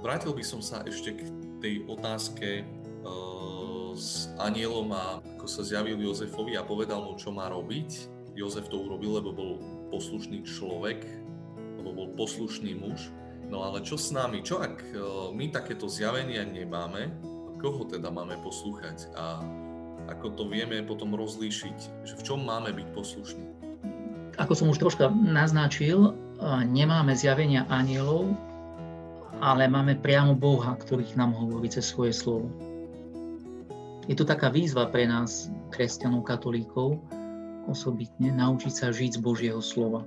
Vrátil 0.00 0.32
by 0.32 0.44
som 0.44 0.64
sa 0.64 0.80
ešte 0.88 1.14
k 1.20 1.20
tej 1.60 1.74
otázke 1.86 2.64
uh, 3.04 3.92
s 3.92 4.32
anielom 4.40 4.88
a 4.90 5.20
ako 5.38 5.46
sa 5.46 5.62
zjavil 5.62 6.00
Jozefovi 6.00 6.56
a 6.56 6.64
povedal 6.64 7.04
mu, 7.04 7.14
čo 7.20 7.30
má 7.30 7.52
robiť. 7.52 8.08
Jozef 8.32 8.72
to 8.72 8.80
urobil, 8.80 9.20
lebo 9.20 9.30
bol 9.36 9.52
poslušný 9.92 10.48
človek, 10.48 11.04
lebo 11.76 11.92
bol 11.92 12.08
poslušný 12.16 12.72
muž. 12.80 13.12
No 13.52 13.68
ale 13.68 13.84
čo 13.84 14.00
s 14.00 14.08
nami? 14.16 14.40
Čo 14.40 14.64
ak 14.64 14.80
uh, 14.96 15.28
my 15.36 15.52
takéto 15.52 15.84
zjavenia 15.84 16.40
nemáme, 16.40 17.12
koho 17.60 17.84
teda 17.84 18.08
máme 18.08 18.40
poslúchať 18.40 19.12
a 19.12 19.44
ako 20.08 20.34
to 20.34 20.42
vieme 20.48 20.80
potom 20.82 21.12
rozlíšiť, 21.12 22.08
že 22.08 22.14
v 22.16 22.22
čom 22.24 22.42
máme 22.42 22.72
byť 22.74 22.88
poslušní. 22.96 23.46
Ako 24.40 24.56
som 24.56 24.72
už 24.72 24.82
troška 24.82 25.12
naznačil, 25.12 26.16
nemáme 26.66 27.14
zjavenia 27.14 27.68
anielov, 27.70 28.34
ale 29.38 29.70
máme 29.70 29.94
priamo 30.00 30.34
Boha, 30.34 30.74
ktorý 30.74 31.06
nám 31.14 31.36
hovorí 31.38 31.70
cez 31.70 31.86
svoje 31.86 32.16
slovo. 32.16 32.50
Je 34.10 34.18
to 34.18 34.26
taká 34.26 34.50
výzva 34.50 34.90
pre 34.90 35.06
nás, 35.06 35.52
kresťanov, 35.70 36.26
katolíkov, 36.26 36.98
osobitne 37.70 38.34
naučiť 38.34 38.72
sa 38.74 38.90
žiť 38.90 39.20
z 39.20 39.22
Božieho 39.22 39.62
slova. 39.62 40.02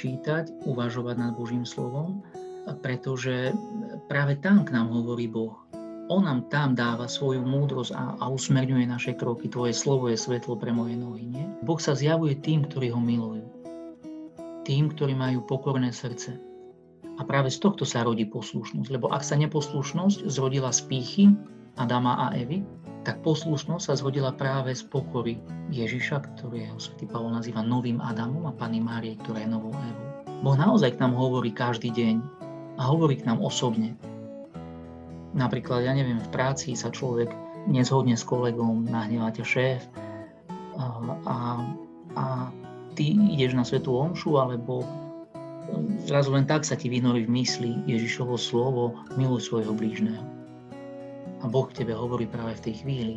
Čítať, 0.00 0.64
uvažovať 0.64 1.16
nad 1.20 1.36
Božím 1.36 1.68
slovom, 1.68 2.24
pretože 2.80 3.52
práve 4.08 4.40
tam 4.40 4.64
k 4.64 4.72
nám 4.72 4.88
hovorí 4.96 5.28
Boh. 5.28 5.60
On 6.08 6.24
nám 6.24 6.48
tam 6.48 6.72
dáva 6.72 7.04
svoju 7.04 7.44
múdrosť 7.44 7.92
a, 7.92 8.16
a 8.16 8.24
usmerňuje 8.32 8.88
naše 8.88 9.12
kroky. 9.12 9.52
Tvoje 9.52 9.76
slovo 9.76 10.08
je 10.08 10.16
svetlo 10.16 10.56
pre 10.56 10.72
moje 10.72 10.96
nohy. 10.96 11.28
Nie? 11.28 11.44
Boh 11.60 11.76
sa 11.76 11.92
zjavuje 11.92 12.32
tým, 12.40 12.64
ktorí 12.64 12.96
ho 12.96 12.96
milujú. 12.96 13.44
Tým, 14.64 14.88
ktorí 14.88 15.12
majú 15.12 15.44
pokorné 15.44 15.92
srdce. 15.92 16.40
A 17.14 17.22
práve 17.28 17.52
z 17.52 17.60
tohto 17.60 17.84
sa 17.84 18.00
rodí 18.00 18.24
poslušnosť. 18.24 18.88
Lebo 18.88 19.12
ak 19.12 19.20
sa 19.20 19.36
neposlušnosť 19.36 20.24
zrodila 20.32 20.72
z 20.72 20.80
pýchy 20.88 21.24
Adama 21.76 22.16
a 22.16 22.32
Evy, 22.40 22.64
tak 23.10 23.26
poslušnosť 23.26 23.90
sa 23.90 23.98
zrodila 23.98 24.30
práve 24.30 24.70
z 24.70 24.86
pokory 24.86 25.42
Ježiša, 25.74 26.30
ktorého 26.30 26.78
svätý 26.78 27.10
Pavol 27.10 27.34
nazýva 27.34 27.58
novým 27.58 27.98
Adamom 27.98 28.46
a 28.46 28.54
Pani 28.54 28.78
Márie, 28.78 29.18
ktorá 29.18 29.42
je 29.42 29.50
novou 29.50 29.74
Evou. 29.74 30.06
Boh 30.46 30.54
naozaj 30.54 30.94
k 30.94 31.02
nám 31.02 31.18
hovorí 31.18 31.50
každý 31.50 31.90
deň 31.90 32.22
a 32.78 32.86
hovorí 32.86 33.18
k 33.18 33.26
nám 33.26 33.42
osobne. 33.42 33.98
Napríklad, 35.34 35.82
ja 35.82 35.90
neviem, 35.90 36.22
v 36.22 36.30
práci 36.30 36.78
sa 36.78 36.94
človek 36.94 37.34
nezhodne 37.66 38.14
s 38.14 38.22
kolegom, 38.22 38.86
nahnevá 38.86 39.34
šéf 39.34 39.82
a, 40.78 41.02
a, 41.26 41.38
a 42.14 42.24
ty 42.94 43.10
ideš 43.10 43.58
na 43.58 43.66
svetú 43.66 43.98
omšu, 43.98 44.38
alebo 44.38 44.86
zrazu 46.06 46.30
len 46.30 46.46
tak 46.46 46.62
sa 46.62 46.78
ti 46.78 46.86
vynorí 46.86 47.26
v 47.26 47.42
mysli 47.42 47.74
Ježišovo 47.90 48.38
slovo, 48.38 49.02
miluj 49.18 49.50
svojho 49.50 49.74
blížneho. 49.74 50.39
A 51.40 51.44
Boh 51.48 51.66
k 51.68 51.82
tebe 51.84 51.96
hovorí 51.96 52.28
práve 52.28 52.56
v 52.60 52.64
tej 52.68 52.74
chvíli. 52.84 53.14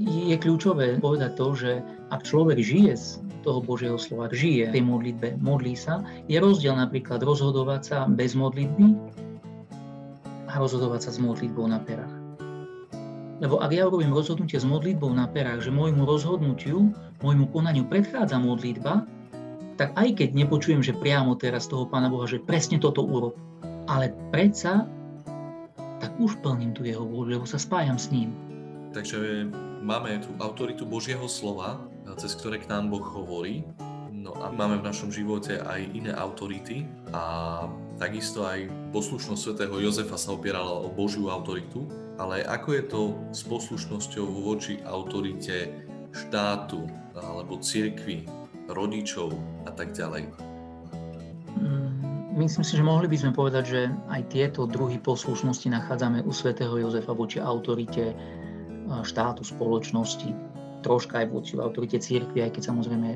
Je 0.00 0.32
kľúčové 0.40 0.96
povedať 1.04 1.36
to, 1.36 1.52
že 1.52 1.70
ak 2.08 2.24
človek 2.24 2.56
žije 2.56 2.92
z 2.96 3.06
toho 3.44 3.60
Božieho 3.60 4.00
slova, 4.00 4.32
žije 4.32 4.72
v 4.72 4.74
tej 4.80 4.84
modlitbe, 4.88 5.28
modlí 5.36 5.76
sa, 5.76 6.00
je 6.32 6.40
rozdiel 6.40 6.72
napríklad 6.72 7.20
rozhodovať 7.20 7.80
sa 7.84 7.98
bez 8.08 8.32
modlitby 8.32 8.96
a 10.48 10.54
rozhodovať 10.56 11.00
sa 11.08 11.10
s 11.12 11.18
modlitbou 11.20 11.68
na 11.68 11.76
perách. 11.76 12.22
Lebo 13.44 13.58
ak 13.60 13.74
ja 13.74 13.84
robím 13.84 14.14
rozhodnutie 14.16 14.56
s 14.56 14.64
modlitbou 14.64 15.12
na 15.12 15.28
perách, 15.28 15.66
že 15.66 15.74
môjmu 15.74 16.08
rozhodnutiu, 16.08 16.88
môjmu 17.20 17.50
konaniu 17.52 17.84
predchádza 17.84 18.40
modlitba, 18.40 19.04
tak 19.76 19.92
aj 19.98 20.14
keď 20.14 20.28
nepočujem, 20.32 20.80
že 20.80 20.96
priamo 20.96 21.34
teraz 21.36 21.66
toho 21.66 21.84
Pána 21.84 22.06
Boha, 22.06 22.24
že 22.24 22.40
presne 22.40 22.78
toto 22.78 23.02
urob, 23.02 23.34
ale 23.90 24.14
predsa 24.30 24.86
tak 26.02 26.10
už 26.18 26.42
plním 26.42 26.74
tu 26.74 26.82
jeho 26.82 27.06
vôľu, 27.06 27.38
lebo 27.38 27.46
sa 27.46 27.62
spájam 27.62 27.94
s 27.94 28.10
ním. 28.10 28.34
Takže 28.90 29.46
máme 29.86 30.18
tú 30.18 30.34
autoritu 30.42 30.82
Božieho 30.82 31.24
slova, 31.30 31.78
cez 32.18 32.34
ktoré 32.34 32.58
k 32.58 32.66
nám 32.66 32.90
Boh 32.90 33.06
hovorí. 33.06 33.62
No 34.10 34.34
a 34.42 34.50
máme 34.50 34.82
v 34.82 34.86
našom 34.90 35.14
živote 35.14 35.62
aj 35.62 35.80
iné 35.94 36.12
autority 36.12 36.84
a 37.14 37.64
Takisto 38.02 38.42
aj 38.42 38.66
poslušnosť 38.90 39.38
svätého 39.38 39.78
Jozefa 39.78 40.18
sa 40.18 40.34
opierala 40.34 40.74
o 40.74 40.90
Božiu 40.90 41.30
autoritu, 41.30 41.86
ale 42.18 42.42
ako 42.42 42.68
je 42.74 42.82
to 42.90 43.02
s 43.30 43.46
poslušnosťou 43.46 44.26
voči 44.42 44.82
autorite 44.82 45.86
štátu 46.10 46.82
alebo 47.14 47.62
cirkvi, 47.62 48.26
rodičov 48.66 49.30
a 49.68 49.70
tak 49.70 49.94
ďalej? 49.94 50.34
Mm, 51.62 51.91
myslím 52.36 52.64
si, 52.64 52.74
že 52.76 52.84
mohli 52.84 53.08
by 53.08 53.16
sme 53.18 53.32
povedať, 53.36 53.64
že 53.64 53.80
aj 54.08 54.22
tieto 54.32 54.64
druhy 54.64 54.98
poslušnosti 55.00 55.68
nachádzame 55.68 56.24
u 56.24 56.32
svätého 56.32 56.72
Jozefa 56.76 57.12
voči 57.12 57.38
autorite 57.38 58.16
štátu, 59.04 59.44
spoločnosti, 59.44 60.30
troška 60.84 61.22
aj 61.22 61.26
voči 61.30 61.52
autorite 61.56 61.96
cirkvi, 62.02 62.44
aj 62.44 62.58
keď 62.58 62.62
samozrejme 62.74 63.08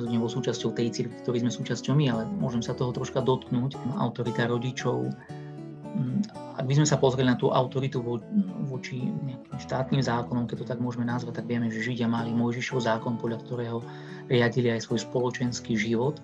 nebol 0.00 0.30
súčasťou 0.30 0.72
tej 0.72 0.88
cirkvi, 0.88 1.16
ktorej 1.20 1.44
sme 1.44 1.52
súčasťou 1.52 1.92
my, 1.92 2.06
ale 2.08 2.22
môžem 2.40 2.64
sa 2.64 2.72
toho 2.72 2.96
troška 2.96 3.20
dotknúť. 3.20 3.76
Autorita 4.00 4.48
rodičov. 4.48 5.12
Mm, 5.92 6.24
ak 6.56 6.64
by 6.64 6.74
sme 6.80 6.86
sa 6.88 6.96
pozreli 6.96 7.28
na 7.28 7.36
tú 7.36 7.52
autoritu 7.52 8.00
voči 8.64 9.04
nejakým 9.04 9.58
štátnym 9.60 10.00
zákonom, 10.00 10.48
keď 10.48 10.64
to 10.64 10.66
tak 10.72 10.80
môžeme 10.80 11.04
nazvať, 11.04 11.44
tak 11.44 11.46
vieme, 11.50 11.68
že 11.68 11.84
Židia 11.84 12.08
mali 12.08 12.32
Mojžišov 12.32 12.80
zákon, 12.80 13.20
podľa 13.20 13.44
ktorého 13.44 13.84
riadili 14.32 14.72
aj 14.72 14.88
svoj 14.88 15.04
spoločenský 15.04 15.76
život. 15.76 16.16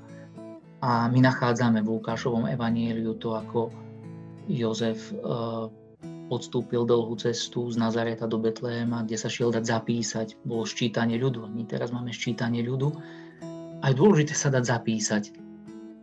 A 0.79 1.11
my 1.11 1.19
nachádzame 1.19 1.83
v 1.83 1.99
Lukášovom 1.99 2.47
evanieliu 2.47 3.19
to, 3.19 3.35
ako 3.35 3.75
Jozef 4.47 5.11
e, 5.11 5.14
podstúpil 6.31 6.87
dlhú 6.87 7.19
cestu 7.19 7.67
z 7.67 7.77
Nazareta 7.77 8.31
do 8.31 8.38
Betléma, 8.38 9.03
kde 9.03 9.19
sa 9.19 9.27
šiel 9.27 9.51
dať 9.51 9.64
zapísať. 9.67 10.29
Bolo 10.47 10.62
ščítanie 10.62 11.19
ľudu. 11.19 11.51
My 11.51 11.67
teraz 11.67 11.91
máme 11.91 12.14
ščítanie 12.14 12.62
ľudu 12.62 12.95
aj 13.83 13.93
dôležité 13.95 14.35
sa 14.35 14.51
dať 14.51 14.64
zapísať. 14.67 15.25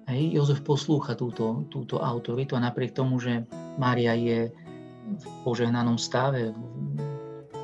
Hej, 0.06 0.24
Jozef 0.38 0.62
poslúcha 0.62 1.18
túto, 1.18 1.66
túto 1.74 1.98
autoritu 1.98 2.54
a 2.54 2.62
napriek 2.62 2.94
tomu, 2.94 3.18
že 3.18 3.44
Mária 3.82 4.14
je 4.14 4.54
v 5.06 5.26
požehnanom 5.42 5.98
stave, 5.98 6.54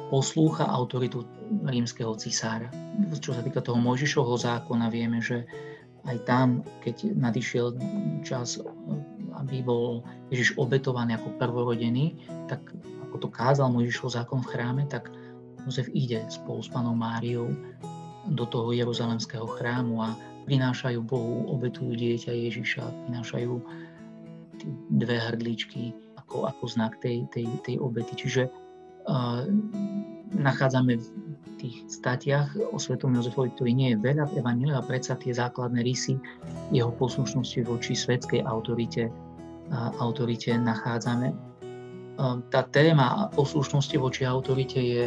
poslúcha 0.10 0.66
autoritu 0.66 1.24
rímskeho 1.64 2.18
cisára. 2.18 2.68
Čo 3.22 3.38
sa 3.38 3.46
týka 3.46 3.62
toho 3.62 3.78
Mojžišovho 3.78 4.36
zákona, 4.36 4.90
vieme, 4.90 5.22
že 5.22 5.46
aj 6.10 6.18
tam, 6.26 6.66
keď 6.82 7.14
nadišiel 7.14 7.78
čas, 8.26 8.58
aby 9.38 9.62
bol 9.62 10.02
Ježiš 10.34 10.58
obetovaný 10.58 11.18
ako 11.18 11.38
prvorodený, 11.38 12.18
tak 12.50 12.62
ako 13.10 13.28
to 13.28 13.30
kázal 13.30 13.70
Mojžišov 13.70 14.18
zákon 14.18 14.42
v 14.42 14.50
chráme, 14.56 14.84
tak 14.90 15.14
Jozef 15.68 15.92
ide 15.94 16.26
spolu 16.34 16.66
s 16.66 16.70
panou 16.74 16.98
Máriou 16.98 17.54
do 18.34 18.46
toho 18.50 18.74
Jeruzalemského 18.74 19.46
chrámu 19.46 20.02
a 20.02 20.18
prinášajú 20.50 21.06
Bohu, 21.06 21.54
obetujú 21.54 21.94
dieťa 21.94 22.34
Ježiša, 22.34 22.84
prinášajú 23.10 23.54
dve 24.94 25.18
hrdličky 25.18 25.94
ako, 26.18 26.50
ako 26.50 26.64
znak 26.70 26.98
tej, 27.02 27.26
tej, 27.34 27.46
tej 27.66 27.76
obety. 27.78 28.14
Čiže 28.18 28.44
uh, 28.50 29.46
nachádzame 30.34 30.98
tých 31.62 31.86
statiach 31.90 32.74
o 32.74 32.78
svetom 32.82 33.14
Jozefovi, 33.14 33.54
ktorý 33.54 33.72
nie 33.78 33.90
je 33.94 34.02
veľa 34.02 34.34
v 34.34 34.42
Evaníliu 34.42 34.74
a 34.74 34.82
predsa 34.82 35.14
tie 35.14 35.30
základné 35.30 35.86
rysy 35.86 36.18
jeho 36.74 36.90
poslušnosti 36.98 37.62
voči 37.70 37.94
svetskej 37.94 38.42
autorite, 38.50 39.14
autorite 40.02 40.58
nachádzame. 40.58 41.30
tá 42.50 42.62
téma 42.70 43.30
poslušnosti 43.38 43.98
voči 43.98 44.26
autorite 44.26 44.78
je 44.82 45.04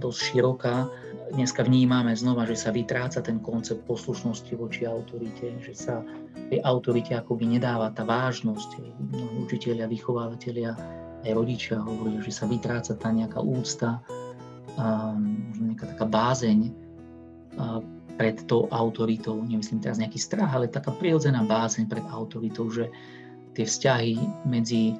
dosť 0.00 0.20
široká. 0.32 0.88
Dneska 1.28 1.60
vnímame 1.60 2.16
znova, 2.16 2.48
že 2.48 2.56
sa 2.56 2.72
vytráca 2.72 3.20
ten 3.20 3.36
koncept 3.44 3.84
poslušnosti 3.84 4.52
voči 4.56 4.88
autorite, 4.88 5.52
že 5.60 5.76
sa 5.76 6.00
tej 6.48 6.64
autorite 6.64 7.12
akoby 7.12 7.60
nedáva 7.60 7.92
tá 7.92 8.08
vážnosť. 8.08 8.80
Mnohí 9.12 9.36
učiteľia, 9.44 9.84
vychovávateľia, 9.92 10.72
aj 11.28 11.32
rodičia 11.36 11.76
hovoria, 11.84 12.24
že 12.24 12.32
sa 12.32 12.48
vytráca 12.48 12.96
tá 12.96 13.12
nejaká 13.12 13.44
úcta, 13.44 14.00
možno 14.78 15.62
nejaká 15.74 15.86
taká 15.90 16.06
bázeň 16.06 16.70
pred 18.18 18.36
tou 18.46 18.70
autoritou. 18.70 19.42
Nemyslím 19.42 19.82
teraz 19.82 19.98
nejaký 19.98 20.18
strach, 20.18 20.50
ale 20.54 20.70
taká 20.70 20.94
prirodzená 20.94 21.42
bázeň 21.42 21.86
pred 21.90 22.06
autoritou, 22.10 22.70
že 22.70 22.90
tie 23.54 23.66
vzťahy 23.66 24.46
medzi 24.46 24.98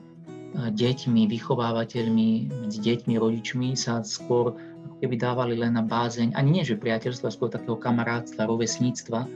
deťmi, 0.57 1.29
vychovávateľmi, 1.29 2.31
medzi 2.67 2.79
deťmi, 2.81 3.15
rodičmi 3.21 3.77
sa 3.77 4.01
skôr 4.01 4.57
ako 4.59 4.97
keby 5.05 5.15
dávali 5.21 5.55
len 5.59 5.77
na 5.77 5.85
bázeň, 5.85 6.33
ani 6.35 6.51
nie 6.51 6.65
že 6.65 6.81
priateľstva, 6.81 7.35
skôr 7.35 7.53
takého 7.53 7.77
kamarátstva, 7.77 8.49
rovesníctva. 8.49 9.29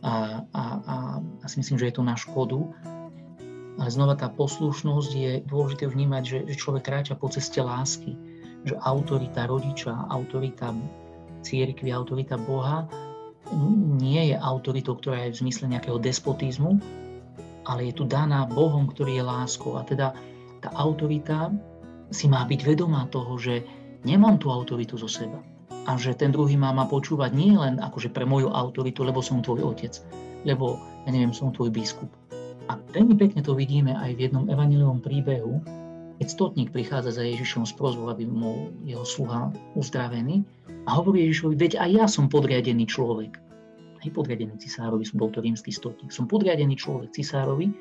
A, 0.00 0.12
a, 0.52 0.62
a, 0.80 0.96
a 1.20 1.44
si 1.48 1.60
myslím, 1.60 1.76
že 1.76 1.92
je 1.92 1.96
to 1.96 2.04
na 2.04 2.16
škodu. 2.16 2.68
Ale 3.80 3.88
znova 3.88 4.12
tá 4.12 4.28
poslušnosť 4.28 5.10
je 5.12 5.32
dôležité 5.48 5.88
vnímať, 5.88 6.22
že, 6.24 6.38
že 6.52 6.60
človek 6.60 6.84
kráča 6.84 7.16
po 7.16 7.32
ceste 7.32 7.64
lásky, 7.64 8.12
že 8.64 8.76
autorita 8.76 9.48
rodiča, 9.48 10.08
autorita 10.12 10.72
církvy, 11.40 11.88
autorita 11.92 12.36
Boha 12.36 12.84
nie 13.98 14.30
je 14.30 14.36
autoritou, 14.36 14.94
ktorá 15.00 15.26
je 15.26 15.34
v 15.34 15.40
zmysle 15.46 15.66
nejakého 15.72 15.98
despotizmu, 15.98 16.78
ale 17.66 17.90
je 17.90 17.94
tu 17.96 18.04
daná 18.06 18.46
Bohom, 18.46 18.86
ktorý 18.86 19.20
je 19.20 19.24
láskou. 19.24 19.80
A 19.80 19.82
teda 19.82 20.14
tá 20.60 20.68
autorita 20.76 21.50
si 22.12 22.28
má 22.28 22.44
byť 22.46 22.60
vedomá 22.66 23.08
toho, 23.10 23.38
že 23.40 23.64
nemám 24.06 24.38
tú 24.38 24.52
autoritu 24.52 25.00
zo 25.00 25.08
seba. 25.10 25.40
A 25.88 25.96
že 25.96 26.12
ten 26.12 26.30
druhý 26.30 26.60
má 26.60 26.70
ma 26.70 26.84
počúvať 26.84 27.30
nie 27.32 27.56
len 27.56 27.80
akože 27.80 28.12
pre 28.12 28.28
moju 28.28 28.52
autoritu, 28.52 29.02
lebo 29.02 29.24
som 29.24 29.40
tvoj 29.40 29.64
otec, 29.64 29.96
lebo, 30.44 30.76
ja 31.08 31.10
neviem, 31.10 31.32
som 31.32 31.50
tvoj 31.50 31.72
biskup. 31.72 32.10
A 32.70 32.78
veľmi 32.94 33.18
pekne 33.18 33.42
to 33.42 33.56
vidíme 33.56 33.96
aj 33.96 34.14
v 34.14 34.30
jednom 34.30 34.46
evaniliovom 34.46 35.02
príbehu, 35.02 35.58
keď 36.20 36.28
stotník 36.28 36.68
prichádza 36.68 37.16
za 37.16 37.24
Ježišom 37.24 37.64
z 37.64 37.72
prozbu, 37.80 38.12
aby 38.12 38.28
mu 38.28 38.68
jeho 38.84 39.08
sluha 39.08 39.48
uzdravený 39.72 40.44
a 40.84 41.00
hovorí 41.00 41.24
Ježišovi, 41.24 41.56
veď 41.56 41.72
aj 41.80 41.90
ja 41.96 42.04
som 42.04 42.28
podriadený 42.28 42.84
človek 42.84 43.40
hej, 44.04 44.12
podriadený 44.12 44.60
cisárovi, 44.60 45.08
som 45.08 45.16
bol 45.16 45.32
to 45.32 45.40
rímsky 45.40 45.72
stotník. 45.72 46.12
Som 46.12 46.28
podriadený 46.28 46.76
človek 46.76 47.16
cisárovi 47.16 47.72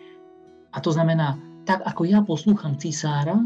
a 0.71 0.78
to 0.80 0.95
znamená, 0.95 1.36
tak 1.67 1.84
ako 1.84 2.08
ja 2.08 2.23
poslúcham 2.23 2.80
cisára, 2.80 3.43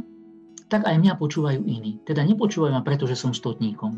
tak 0.70 0.86
aj 0.86 1.02
mňa 1.02 1.18
počúvajú 1.18 1.66
iní. 1.66 1.98
Teda 2.06 2.22
nepočúvajú 2.22 2.74
ma 2.74 2.86
preto, 2.86 3.10
že 3.10 3.18
som 3.18 3.34
stotníkom, 3.34 3.98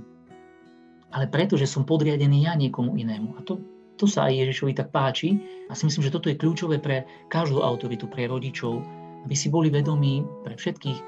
ale 1.12 1.27
preto, 1.27 1.60
že 1.60 1.67
som 1.67 1.84
podriadený 1.84 2.47
ja 2.47 2.55
niekomu 2.55 2.95
inému. 2.95 3.36
A 3.36 3.43
to, 3.43 3.60
to 3.99 4.08
sa 4.08 4.31
aj 4.31 4.47
Ježišovi 4.47 4.71
tak 4.75 4.95
páči 4.95 5.39
a 5.67 5.75
si 5.75 5.88
myslím, 5.88 6.08
že 6.08 6.13
toto 6.15 6.31
je 6.31 6.39
kľúčové 6.39 6.79
pre 6.79 7.03
každú 7.27 7.60
autoritu, 7.63 8.08
pre 8.08 8.31
rodičov, 8.31 8.79
aby 9.25 9.33
si 9.33 9.49
boli 9.49 9.73
vedomí, 9.73 10.21
pre 10.45 10.53
všetkých, 10.53 10.99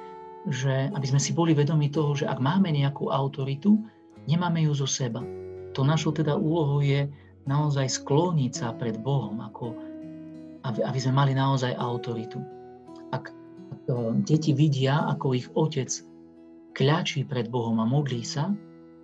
že 0.50 0.90
aby 0.90 1.06
sme 1.06 1.22
si 1.22 1.32
boli 1.38 1.54
vedomí 1.54 1.94
toho, 1.94 2.18
že 2.18 2.26
ak 2.26 2.42
máme 2.42 2.74
nejakú 2.74 3.14
autoritu, 3.14 3.78
nemáme 4.26 4.66
ju 4.66 4.74
zo 4.74 4.90
seba. 4.90 5.22
To 5.78 5.86
našou 5.86 6.12
teda 6.16 6.34
úlohou 6.34 6.82
je 6.82 7.06
naozaj 7.46 7.88
skloniť 7.88 8.52
sa 8.52 8.68
pred 8.74 8.98
Bohom, 9.00 9.38
ako, 9.40 9.78
aby, 10.66 10.80
aby 10.84 11.00
sme 11.00 11.14
mali 11.16 11.32
naozaj 11.38 11.78
autoritu. 11.78 12.42
Ak, 13.14 13.32
ak 13.72 13.82
e, 13.88 13.94
deti 14.26 14.52
vidia, 14.52 15.06
ako 15.08 15.38
ich 15.38 15.48
otec 15.56 15.88
kľačí 16.76 17.24
pred 17.30 17.48
Bohom 17.48 17.80
a 17.80 17.86
modlí 17.88 18.26
sa, 18.26 18.52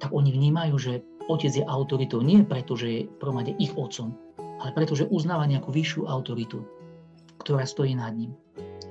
tak 0.01 0.11
oni 0.11 0.35
vnímajú, 0.35 0.75
že 0.75 0.93
otec 1.31 1.53
je 1.55 1.63
autoritou 1.63 2.19
nie 2.19 2.43
preto, 2.43 2.75
že 2.75 2.87
je 2.87 3.01
promade 3.21 3.55
ich 3.61 3.71
otcom, 3.79 4.11
ale 4.59 4.75
preto, 4.75 4.97
že 4.97 5.07
uznáva 5.07 5.47
nejakú 5.47 5.71
vyššiu 5.71 6.03
autoritu, 6.07 6.67
ktorá 7.39 7.63
stojí 7.63 7.95
nad 7.95 8.11
ním. 8.11 8.35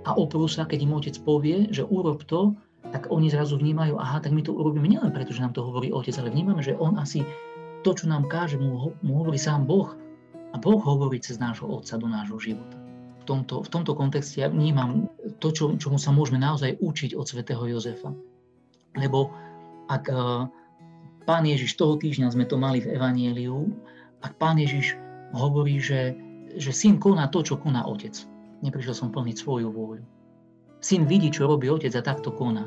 A 0.02 0.18
oprú 0.18 0.50
sa, 0.50 0.66
keď 0.66 0.78
im 0.82 0.92
otec 0.98 1.16
povie, 1.22 1.70
že 1.70 1.86
urob 1.86 2.26
to, 2.26 2.58
tak 2.90 3.08
oni 3.08 3.30
zrazu 3.30 3.54
vnímajú, 3.56 3.94
aha, 3.96 4.18
tak 4.18 4.34
my 4.34 4.42
to 4.42 4.50
urobíme 4.52 4.90
nielen 4.90 5.14
preto, 5.14 5.30
že 5.30 5.40
nám 5.40 5.54
to 5.54 5.62
hovorí 5.62 5.94
otec, 5.94 6.12
ale 6.18 6.34
vnímame, 6.34 6.60
že 6.60 6.74
on 6.74 6.98
asi 6.98 7.22
to, 7.86 7.94
čo 7.94 8.10
nám 8.10 8.26
káže, 8.26 8.58
mu, 8.58 8.94
mu 9.02 9.12
hovorí 9.22 9.38
sám 9.38 9.66
Boh. 9.66 9.94
A 10.52 10.56
Boh 10.60 10.78
hovorí 10.78 11.16
cez 11.18 11.40
nášho 11.40 11.64
Otca 11.64 11.96
do 11.96 12.06
nášho 12.06 12.36
života. 12.36 12.76
V 13.22 13.24
tomto, 13.24 13.62
v 13.62 13.68
tomto 13.70 13.96
kontexte 13.96 14.42
ja 14.42 14.50
vnímam 14.50 15.08
to, 15.38 15.54
čo, 15.54 15.72
čomu 15.78 15.96
sa 15.96 16.10
môžeme 16.12 16.42
naozaj 16.42 16.76
učiť 16.82 17.16
od 17.16 17.24
svätého 17.24 17.62
Jozefa. 17.64 18.12
Lebo 18.98 19.32
ak 19.88 20.04
uh, 20.10 20.50
pán 21.24 21.46
Ježiš 21.46 21.78
toho 21.78 21.96
týždňa 21.96 22.34
sme 22.34 22.44
to 22.44 22.58
mali 22.58 22.82
v 22.82 22.98
Evanieliu, 22.98 23.70
ak 24.20 24.36
pán 24.36 24.58
Ježiš 24.58 24.98
hovorí, 25.32 25.80
že, 25.80 26.18
že 26.58 26.74
syn 26.74 27.00
koná 27.00 27.30
to, 27.32 27.40
čo 27.40 27.56
koná 27.56 27.86
otec. 27.88 28.12
Neprišiel 28.62 28.94
som 28.94 29.10
plniť 29.10 29.36
svoju 29.36 29.68
vôľu. 29.74 30.06
Syn 30.82 31.06
vidí, 31.06 31.30
čo 31.30 31.50
robí 31.50 31.70
otec 31.70 31.94
a 31.94 32.02
takto 32.02 32.30
koná. 32.34 32.66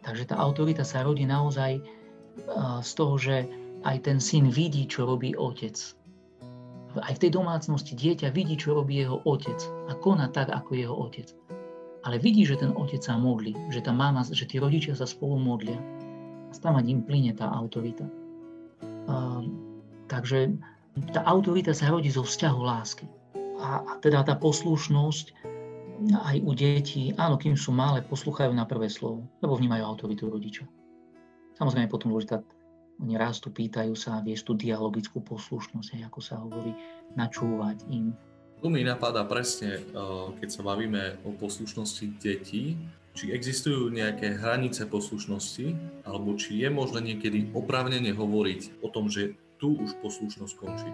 Takže 0.00 0.32
tá 0.32 0.36
autorita 0.40 0.84
sa 0.84 1.04
rodí 1.04 1.28
naozaj 1.28 1.80
z 2.80 2.90
toho, 2.96 3.14
že 3.20 3.48
aj 3.84 3.96
ten 4.04 4.16
syn 4.20 4.48
vidí, 4.48 4.84
čo 4.88 5.04
robí 5.04 5.32
otec. 5.36 5.76
Aj 6.98 7.12
v 7.14 7.22
tej 7.22 7.30
domácnosti 7.36 7.94
dieťa 7.94 8.34
vidí, 8.34 8.58
čo 8.58 8.74
robí 8.74 8.98
jeho 8.98 9.22
otec 9.24 9.56
a 9.88 9.94
koná 9.94 10.26
tak, 10.32 10.50
ako 10.50 10.70
jeho 10.74 10.96
otec. 10.96 11.30
Ale 12.00 12.16
vidí, 12.16 12.48
že 12.48 12.56
ten 12.56 12.72
otec 12.72 13.00
sa 13.04 13.20
modlí, 13.20 13.52
že 13.68 13.84
tá 13.84 13.92
mama, 13.92 14.24
že 14.24 14.48
tí 14.48 14.56
rodičia 14.56 14.96
sa 14.96 15.04
spolu 15.04 15.36
modlia. 15.36 15.76
A 16.48 16.52
tam 16.58 16.80
im 16.80 17.04
plyne 17.04 17.36
tá 17.36 17.46
autorita. 17.52 18.08
A, 19.06 19.44
takže 20.08 20.56
tá 21.12 21.22
autorita 21.28 21.76
sa 21.76 21.92
rodí 21.92 22.08
zo 22.10 22.24
vzťahu 22.24 22.58
lásky. 22.58 23.06
A, 23.60 23.84
a 23.84 23.92
teda 24.00 24.24
tá 24.24 24.34
poslušnosť 24.40 25.36
aj 26.08 26.36
u 26.40 26.52
detí, 26.56 27.12
áno, 27.20 27.36
kým 27.36 27.60
sú 27.60 27.76
malé, 27.76 28.00
poslúchajú 28.00 28.56
na 28.56 28.64
prvé 28.64 28.88
slovo, 28.88 29.28
lebo 29.44 29.52
vnímajú 29.56 29.84
autoritu 29.84 30.32
rodiča. 30.32 30.64
Samozrejme 31.60 31.92
potom 31.92 32.08
dôležitá, 32.08 32.40
oni 33.00 33.16
rastú, 33.20 33.52
pýtajú 33.52 33.92
sa, 33.96 34.24
vieš 34.24 34.48
tú 34.48 34.56
dialogickú 34.56 35.20
poslušnosť, 35.20 36.00
ako 36.08 36.20
sa 36.20 36.40
hovorí, 36.40 36.72
načúvať 37.16 37.84
im. 37.92 38.16
Tu 38.60 38.68
mi 38.68 38.84
napadá 38.84 39.24
presne, 39.24 39.80
eh, 39.80 39.84
keď 40.40 40.48
sa 40.48 40.62
bavíme 40.64 41.20
o 41.24 41.32
poslušnosti 41.36 42.20
detí, 42.20 42.76
či 43.16 43.34
existujú 43.34 43.90
nejaké 43.90 44.38
hranice 44.38 44.86
poslušnosti, 44.86 45.76
alebo 46.06 46.36
či 46.38 46.62
je 46.64 46.68
možné 46.70 47.12
niekedy 47.12 47.50
oprávnene 47.52 48.14
hovoriť 48.14 48.84
o 48.84 48.88
tom, 48.88 49.10
že 49.10 49.34
tu 49.60 49.76
už 49.76 49.98
poslušnosť 50.00 50.54
končí. 50.56 50.90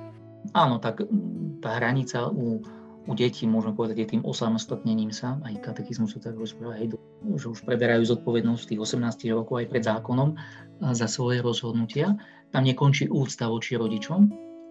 Áno, 0.57 0.81
tak 0.81 1.05
mm, 1.05 1.61
tá 1.61 1.77
hranica 1.77 2.33
u 2.33 2.65
u 3.07 3.15
detí, 3.15 3.47
môžeme 3.47 3.79
povedať, 3.79 3.97
je 4.03 4.13
tým 4.19 4.23
osamostatnením 4.27 5.15
sa, 5.15 5.39
aj 5.47 5.63
katechizmus 5.63 6.19
sa 6.19 6.19
tak 6.19 6.35
rozpráva, 6.35 6.75
hej, 6.75 6.99
že 7.39 7.47
už 7.55 7.63
preberajú 7.63 8.03
zodpovednosť 8.03 8.75
tých 8.75 8.83
18 8.83 9.31
rokov 9.31 9.63
aj 9.63 9.67
pred 9.71 9.83
zákonom 9.87 10.35
za 10.83 11.07
svoje 11.07 11.39
rozhodnutia. 11.39 12.19
Tam 12.51 12.67
nekončí 12.67 13.07
úcta 13.07 13.47
voči 13.47 13.79
rodičom. 13.79 14.27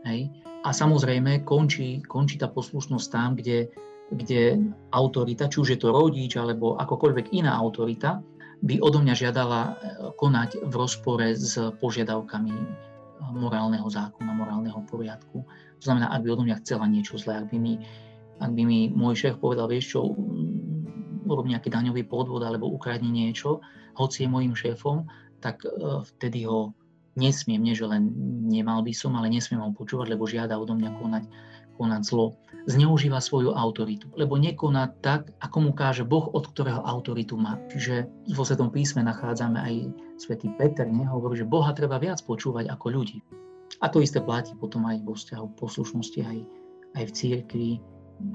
Hej. 0.05 0.29
A 0.67 0.69
samozrejme 0.69 1.47
končí, 1.47 2.03
končí 2.03 2.35
tá 2.35 2.51
poslušnosť 2.51 3.07
tam, 3.09 3.39
kde, 3.39 3.71
kde 4.11 4.59
autorita, 4.91 5.47
či 5.47 5.57
už 5.63 5.67
je 5.75 5.79
to 5.79 5.95
rodič 5.95 6.35
alebo 6.35 6.75
akokoľvek 6.77 7.33
iná 7.33 7.55
autorita, 7.55 8.21
by 8.61 8.79
odo 8.83 8.99
mňa 9.01 9.15
žiadala 9.17 9.61
e, 9.65 9.71
konať 10.15 10.63
v 10.63 10.73
rozpore 10.73 11.27
s 11.35 11.59
požiadavkami 11.81 12.53
morálneho 13.35 13.85
zákona, 13.89 14.31
morálneho 14.31 14.54
poriadku. 14.89 15.45
To 15.79 15.83
znamená, 15.83 16.09
ak 16.09 16.23
by 16.25 16.27
odo 16.33 16.43
mňa 16.47 16.59
chcela 16.63 16.85
niečo 16.89 17.19
zlé, 17.19 17.43
ak 17.43 17.51
by 17.51 17.57
mi 17.61 17.73
ak 18.39 18.51
by 18.51 18.63
mi 18.67 18.79
môj 18.91 19.15
šéf 19.15 19.39
povedal, 19.39 19.71
vieš 19.71 19.95
čo, 19.95 20.11
mm, 20.11 21.27
urob 21.27 21.47
nejaký 21.47 21.71
daňový 21.71 22.03
podvod 22.05 22.43
alebo 22.43 22.69
ukradni 22.69 23.09
niečo, 23.09 23.63
hoci 23.95 24.27
je 24.27 24.29
môjim 24.29 24.53
šéfom, 24.53 25.07
tak 25.39 25.63
e, 25.63 25.71
vtedy 26.15 26.43
ho 26.45 26.75
nesmiem, 27.15 27.63
nie 27.63 27.73
že 27.73 27.87
len 27.87 28.11
nemal 28.45 28.83
by 28.83 28.91
som, 28.91 29.15
ale 29.15 29.31
nesmiem 29.31 29.63
ho 29.63 29.71
počúvať, 29.71 30.11
lebo 30.11 30.27
žiada 30.27 30.59
odo 30.59 30.75
mňa 30.75 30.91
konať, 30.99 31.23
konať 31.79 32.01
zlo. 32.03 32.35
Zneužíva 32.65 33.21
svoju 33.23 33.55
autoritu, 33.55 34.11
lebo 34.19 34.35
nekoná 34.35 34.91
tak, 34.99 35.31
ako 35.39 35.69
mu 35.69 35.71
káže 35.71 36.03
Boh, 36.03 36.27
od 36.33 36.49
ktorého 36.49 36.81
autoritu 36.83 37.39
má. 37.39 37.61
Čiže 37.71 38.09
vo 38.35 38.43
Svetom 38.43 38.73
písme 38.73 39.05
nachádzame 39.05 39.59
aj 39.61 39.75
svätý 40.19 40.51
Peter, 40.59 40.89
ne? 40.89 41.07
hovorí, 41.07 41.39
že 41.39 41.47
Boha 41.47 41.71
treba 41.71 42.01
viac 42.01 42.19
počúvať 42.25 42.67
ako 42.67 42.85
ľudí. 42.89 43.21
A 43.83 43.91
to 43.91 43.99
isté 43.99 44.23
platí 44.23 44.55
potom 44.55 44.87
aj 44.87 45.03
vo 45.03 45.13
vzťahu 45.13 45.59
poslušnosti, 45.59 46.19
aj, 46.23 46.37
aj 46.95 47.03
v 47.03 47.11
církvi, 47.11 47.69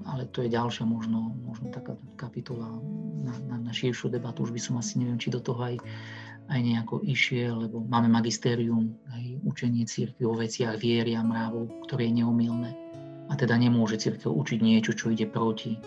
ale 0.05 0.29
to 0.29 0.45
je 0.45 0.53
ďalšia 0.53 0.85
možno, 0.85 1.33
možno 1.41 1.73
taká 1.73 1.97
kapitola 2.21 2.69
na, 3.25 3.35
na, 3.49 3.57
na 3.57 3.73
širšiu 3.73 4.13
debatu. 4.13 4.45
Už 4.45 4.53
by 4.53 4.61
som 4.61 4.75
asi 4.77 5.01
neviem, 5.01 5.17
či 5.17 5.33
do 5.33 5.41
toho 5.41 5.61
aj, 5.65 5.81
aj 6.53 6.61
nejako 6.61 7.01
išiel, 7.09 7.65
lebo 7.65 7.81
máme 7.89 8.13
magistérium, 8.13 8.93
aj 9.09 9.41
učenie 9.41 9.89
církvy 9.89 10.23
o 10.29 10.37
veciach 10.37 10.77
viery 10.77 11.17
a 11.17 11.25
mravov, 11.25 11.73
ktoré 11.89 12.13
je 12.13 12.21
neomilné. 12.21 12.71
A 13.31 13.39
teda 13.39 13.57
nemôže 13.57 13.97
církev 13.97 14.29
učiť 14.29 14.59
niečo, 14.61 14.93
čo 14.93 15.09
ide 15.09 15.25
proti 15.25 15.79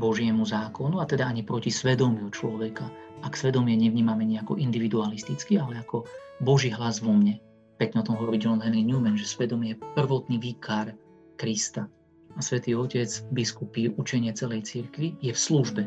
Božiemu 0.00 0.44
zákonu 0.44 1.00
a 1.00 1.08
teda 1.08 1.28
ani 1.28 1.42
proti 1.44 1.68
svedomiu 1.72 2.28
človeka. 2.32 2.88
Ak 3.24 3.36
svedomie 3.36 3.74
nevnímame 3.76 4.28
nejako 4.28 4.60
individualisticky, 4.60 5.56
ale 5.56 5.80
ako 5.80 6.04
Boží 6.40 6.68
hlas 6.68 7.00
vo 7.00 7.16
mne. 7.16 7.40
Pekne 7.76 8.00
o 8.00 8.06
tom 8.08 8.16
hovorí 8.16 8.40
John 8.40 8.64
Henry 8.64 8.80
Newman, 8.80 9.20
že 9.20 9.28
svedomie 9.28 9.76
je 9.76 9.80
prvotný 9.92 10.40
výkar 10.40 10.96
Krista. 11.36 11.88
A 12.36 12.40
svätý 12.40 12.76
Otec, 12.76 13.08
biskupy, 13.32 13.92
učenie 13.96 14.32
celej 14.32 14.64
cirkvi 14.64 15.16
je 15.20 15.32
v 15.32 15.38
službe 15.38 15.82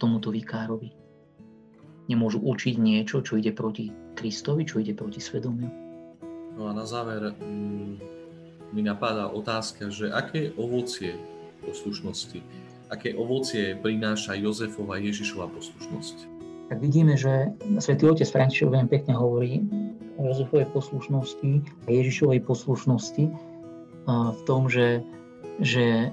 tomuto 0.00 0.32
vikárovi. 0.32 0.92
Nemôžu 2.08 2.40
učiť 2.44 2.76
niečo, 2.76 3.24
čo 3.24 3.40
ide 3.40 3.52
proti 3.56 3.88
Kristovi, 4.16 4.68
čo 4.68 4.80
ide 4.80 4.92
proti 4.92 5.20
svedomiu. 5.20 5.68
No 6.56 6.68
a 6.68 6.72
na 6.76 6.84
záver 6.84 7.32
mm, 7.32 7.94
mi 8.76 8.82
napadá 8.84 9.32
otázka, 9.32 9.88
že 9.88 10.12
aké 10.12 10.52
ovocie 10.60 11.16
poslušnosti 11.64 12.44
aké 12.92 13.16
ovocie 13.16 13.74
prináša 13.74 14.36
Jozefova 14.36 15.00
Ježišova 15.00 15.48
poslušnosť? 15.50 16.16
Tak 16.72 16.78
vidíme, 16.80 17.18
že 17.18 17.52
svätý 17.82 18.08
Otec 18.08 18.28
František 18.28 18.72
veľmi 18.72 18.88
pekne 18.88 19.14
hovorí 19.18 19.60
o 20.18 20.20
Jozefovej 20.30 20.68
poslušnosti 20.70 21.50
a 21.84 21.88
Ježišovej 21.88 22.40
poslušnosti 22.44 23.24
v 24.10 24.40
tom, 24.44 24.68
že, 24.68 25.00
že 25.58 26.12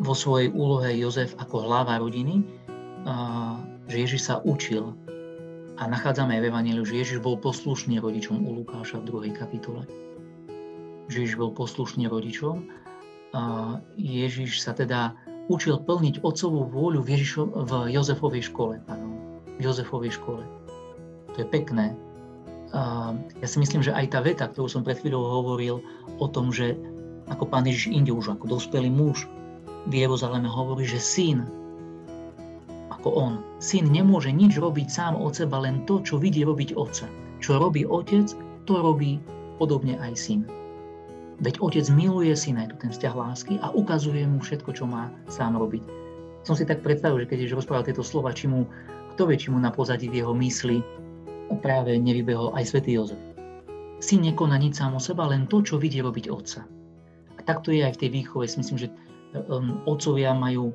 vo 0.00 0.14
svojej 0.14 0.54
úlohe 0.54 0.90
Jozef 0.96 1.34
ako 1.36 1.66
hlava 1.66 1.98
rodiny, 1.98 2.46
že 3.90 3.96
Ježiš 3.96 4.22
sa 4.30 4.40
učil 4.46 4.94
a 5.80 5.82
nachádzame 5.88 6.36
aj 6.36 6.40
v 6.44 6.48
Evangeliu, 6.52 6.84
že 6.84 7.00
Ježiš 7.00 7.18
bol 7.24 7.40
poslušný 7.40 7.98
rodičom 7.98 8.44
u 8.44 8.62
Lukáša 8.62 9.00
v 9.00 9.08
druhej 9.08 9.32
kapitole. 9.32 9.88
Že 11.08 11.26
Ježiš 11.26 11.36
bol 11.40 11.50
poslušný 11.56 12.06
rodičom 12.06 12.68
Ježiš 13.96 14.62
sa 14.62 14.74
teda 14.74 15.14
učil 15.50 15.78
plniť 15.82 16.22
otcovú 16.22 16.66
vôľu 16.66 17.02
v, 17.02 17.08
Ježišo, 17.18 17.42
v 17.46 17.72
Jozefovej 17.94 18.50
škole. 18.50 18.82
Áno, 18.90 19.06
v 19.58 19.60
Jozefovej 19.62 20.14
škole. 20.18 20.42
To 21.40 21.48
je 21.48 21.56
pekné. 21.56 21.96
Ja 23.40 23.48
si 23.48 23.56
myslím, 23.56 23.80
že 23.80 23.96
aj 23.96 24.12
tá 24.12 24.20
veta, 24.20 24.44
ktorú 24.44 24.68
som 24.68 24.84
pred 24.84 25.00
chvíľou 25.00 25.40
hovoril 25.40 25.80
o 26.20 26.26
tom, 26.28 26.52
že 26.52 26.76
ako 27.32 27.48
pán 27.48 27.64
Ježiš 27.64 27.88
inde 27.88 28.12
už 28.12 28.36
ako 28.36 28.60
dospelý 28.60 28.92
muž 28.92 29.24
v 29.88 30.04
Jeruzaleme 30.04 30.52
hovorí, 30.52 30.84
že 30.84 31.00
syn, 31.00 31.48
ako 32.92 33.08
on, 33.16 33.32
syn 33.56 33.88
nemôže 33.88 34.28
nič 34.28 34.60
robiť 34.60 34.92
sám 34.92 35.16
od 35.16 35.32
seba, 35.32 35.64
len 35.64 35.88
to, 35.88 36.04
čo 36.04 36.20
vidí 36.20 36.44
robiť 36.44 36.76
otca. 36.76 37.08
Čo 37.40 37.56
robí 37.56 37.88
otec, 37.88 38.28
to 38.68 38.76
robí 38.76 39.16
podobne 39.56 39.96
aj 39.96 40.12
syn. 40.20 40.44
Veď 41.40 41.56
otec 41.64 41.88
miluje 41.88 42.36
syna, 42.36 42.68
je 42.68 42.76
tu 42.76 42.84
ten 42.84 42.92
vzťah 42.92 43.14
lásky 43.16 43.56
a 43.64 43.72
ukazuje 43.72 44.28
mu 44.28 44.44
všetko, 44.44 44.76
čo 44.76 44.84
má 44.84 45.08
sám 45.32 45.56
robiť. 45.56 45.80
Som 46.44 46.52
si 46.52 46.68
tak 46.68 46.84
predstavil, 46.84 47.24
že 47.24 47.32
keď 47.32 47.38
Ježiš 47.48 47.64
rozprával 47.64 47.88
tieto 47.88 48.04
slova, 48.04 48.36
či 48.36 48.44
mu, 48.44 48.68
kto 49.16 49.24
vie, 49.24 49.40
či 49.40 49.48
mu 49.48 49.56
na 49.56 49.72
pozadí 49.72 50.12
v 50.12 50.20
jeho 50.20 50.36
mysli 50.36 50.84
práve 51.58 51.98
nevybehol 51.98 52.54
aj 52.54 52.70
svätý 52.70 52.94
Jozef. 52.94 53.18
Syn 54.00 54.24
nekoná 54.24 54.56
nič 54.56 54.78
sám 54.78 54.96
o 54.96 55.00
seba, 55.02 55.28
len 55.28 55.50
to, 55.50 55.60
čo 55.60 55.76
vidí 55.76 56.00
robiť 56.00 56.30
otca. 56.30 56.64
A 57.36 57.40
takto 57.42 57.74
je 57.74 57.84
aj 57.84 57.98
v 57.98 58.00
tej 58.06 58.10
výchove. 58.16 58.48
Si 58.48 58.56
myslím, 58.56 58.78
že 58.80 58.88
um, 59.50 59.82
otcovia 59.84 60.32
majú 60.32 60.72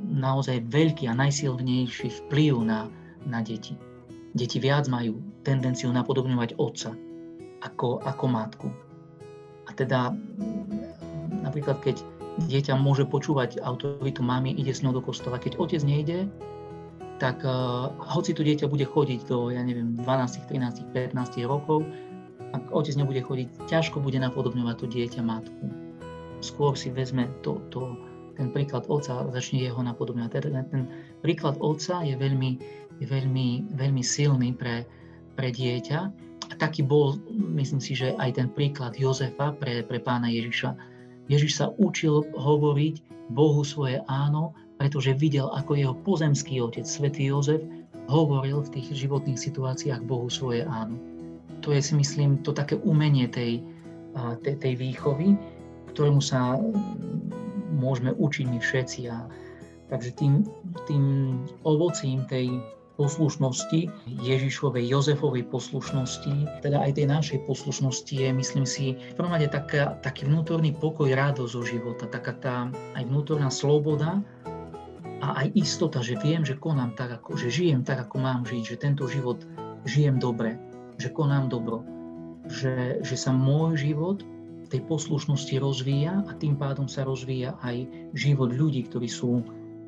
naozaj 0.00 0.64
veľký 0.72 1.10
a 1.10 1.18
najsilnejší 1.18 2.08
vplyv 2.26 2.54
na, 2.64 2.88
na 3.28 3.44
deti. 3.44 3.76
Deti 4.32 4.56
viac 4.56 4.88
majú 4.88 5.20
tendenciu 5.44 5.92
napodobňovať 5.92 6.56
otca 6.56 6.96
ako, 7.62 8.00
ako 8.02 8.24
matku. 8.26 8.68
A 9.68 9.70
teda 9.76 10.16
napríklad 11.44 11.78
keď 11.84 12.00
dieťa 12.48 12.80
môže 12.80 13.04
počúvať 13.04 13.60
autoritu 13.60 14.24
mamy, 14.24 14.56
ide 14.56 14.72
s 14.72 14.80
ňou 14.80 14.96
do 14.96 15.02
kostola. 15.04 15.36
Keď 15.36 15.60
otec 15.60 15.82
nejde, 15.84 16.24
tak 17.22 17.46
uh, 17.46 17.94
hoci 18.02 18.34
to 18.34 18.42
dieťa 18.42 18.66
bude 18.66 18.82
chodiť 18.82 19.30
do, 19.30 19.54
ja 19.54 19.62
neviem, 19.62 19.94
12, 19.94 20.50
13, 20.50 20.90
15 20.90 21.14
rokov, 21.46 21.86
ak 22.50 22.74
otec 22.74 22.98
nebude 22.98 23.22
chodiť, 23.22 23.70
ťažko 23.70 24.02
bude 24.02 24.18
napodobňovať 24.18 24.76
to 24.82 24.86
dieťa 24.90 25.22
matku. 25.22 25.70
Skôr 26.42 26.74
si 26.74 26.90
vezme 26.90 27.30
to, 27.46 27.62
to, 27.70 27.94
ten 28.34 28.50
príklad 28.50 28.90
otca 28.90 29.22
začne 29.30 29.62
jeho 29.62 29.78
napodobňovať. 29.78 30.30
Teda 30.34 30.66
ten 30.66 30.90
príklad 31.22 31.54
otca 31.62 32.02
je 32.02 32.18
veľmi, 32.18 32.50
je 32.98 33.06
veľmi, 33.06 33.70
veľmi 33.70 34.02
silný 34.02 34.50
pre, 34.58 34.82
pre 35.38 35.54
dieťa 35.54 36.00
a 36.50 36.54
taký 36.58 36.82
bol, 36.82 37.22
myslím 37.30 37.78
si, 37.78 37.94
že 37.94 38.18
aj 38.18 38.34
ten 38.34 38.48
príklad 38.50 38.98
Jozefa 38.98 39.54
pre, 39.62 39.86
pre 39.86 40.02
pána 40.02 40.26
Ježiša. 40.26 40.74
Ježiš 41.30 41.62
sa 41.62 41.70
učil 41.78 42.26
hovoriť 42.34 43.30
Bohu 43.30 43.62
svoje 43.62 44.02
áno, 44.10 44.58
pretože 44.82 45.14
videl, 45.14 45.46
ako 45.54 45.78
jeho 45.78 45.94
pozemský 46.02 46.58
otec, 46.58 46.82
svätý 46.82 47.30
Jozef, 47.30 47.62
hovoril 48.10 48.66
v 48.66 48.74
tých 48.74 49.06
životných 49.06 49.38
situáciách 49.38 50.02
Bohu 50.02 50.26
svoje 50.26 50.66
áno. 50.66 50.98
To 51.62 51.70
je 51.70 51.78
si 51.78 51.94
myslím 51.94 52.42
to 52.42 52.50
také 52.50 52.74
umenie 52.82 53.30
tej, 53.30 53.62
tej, 54.42 54.58
tej 54.58 54.74
výchovy, 54.74 55.38
ktorému 55.94 56.18
sa 56.18 56.58
môžeme 57.78 58.10
učiť 58.18 58.44
my 58.50 58.58
všetci. 58.58 59.06
A, 59.06 59.30
takže 59.86 60.18
tým, 60.18 60.42
tým 60.90 61.38
ovocím 61.62 62.26
tej, 62.26 62.50
poslušnosti, 63.02 63.88
Ježišovej, 64.20 64.84
Jozefovej 64.84 65.48
poslušnosti, 65.48 66.62
teda 66.62 66.84
aj 66.84 67.00
tej 67.00 67.06
našej 67.08 67.38
poslušnosti 67.48 68.14
je, 68.14 68.28
myslím 68.30 68.66
si, 68.68 68.94
v 68.94 69.14
prvom 69.16 69.32
rade 69.32 69.48
taká, 69.48 69.96
taký 70.04 70.28
vnútorný 70.28 70.76
pokoj, 70.76 71.08
radosť 71.08 71.52
zo 71.52 71.62
života, 71.64 72.04
taká 72.06 72.32
tá 72.38 72.56
aj 72.94 73.02
vnútorná 73.08 73.48
sloboda 73.48 74.20
a 75.22 75.46
aj 75.46 75.54
istota, 75.54 76.02
že 76.02 76.18
viem, 76.18 76.42
že 76.42 76.58
konám 76.58 76.98
tak, 76.98 77.22
ako, 77.22 77.38
že 77.38 77.48
žijem 77.54 77.86
tak, 77.86 78.10
ako 78.10 78.18
mám 78.18 78.42
žiť, 78.42 78.74
že 78.74 78.82
tento 78.82 79.06
život 79.06 79.38
žijem 79.86 80.18
dobre, 80.18 80.58
že 80.98 81.14
konám 81.14 81.46
dobro, 81.46 81.86
že, 82.50 82.98
že 83.06 83.14
sa 83.14 83.30
môj 83.30 83.78
život 83.78 84.26
v 84.62 84.66
tej 84.66 84.82
poslušnosti 84.90 85.54
rozvíja 85.62 86.26
a 86.26 86.32
tým 86.34 86.58
pádom 86.58 86.90
sa 86.90 87.06
rozvíja 87.06 87.54
aj 87.62 87.86
život 88.18 88.50
ľudí, 88.50 88.82
ktorí 88.90 89.06
sú 89.06 89.46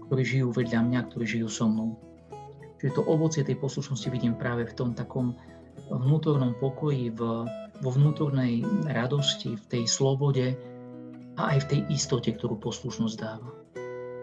ktorí 0.08 0.22
žijú 0.22 0.48
vedľa 0.52 0.80
mňa, 0.84 1.00
ktorí 1.10 1.24
žijú 1.24 1.48
so 1.48 1.66
mnou. 1.66 1.96
Čiže 2.78 3.00
to 3.00 3.02
ovocie 3.08 3.42
tej 3.42 3.56
poslušnosti 3.56 4.08
vidím 4.12 4.36
práve 4.36 4.68
v 4.68 4.76
tom 4.76 4.92
takom 4.92 5.32
vnútornom 5.88 6.52
pokoji, 6.60 7.10
v, 7.16 7.48
vo 7.80 7.90
vnútornej 7.90 8.62
radosti, 8.86 9.56
v 9.56 9.64
tej 9.72 9.84
slobode 9.88 10.52
a 11.40 11.56
aj 11.56 11.66
v 11.66 11.68
tej 11.72 11.80
istote, 11.90 12.30
ktorú 12.36 12.60
poslušnosť 12.60 13.16
dáva. 13.16 13.50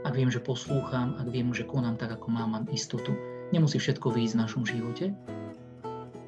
Ak 0.02 0.18
viem, 0.18 0.34
že 0.34 0.42
poslúcham, 0.42 1.14
ak 1.22 1.30
viem, 1.30 1.54
že 1.54 1.62
konám 1.62 1.94
tak, 1.94 2.18
ako 2.18 2.34
mám, 2.34 2.58
mám 2.58 2.66
istotu. 2.74 3.14
Nemusí 3.54 3.78
všetko 3.78 4.10
výjsť 4.10 4.34
v 4.34 4.42
našom 4.42 4.64
živote, 4.66 5.14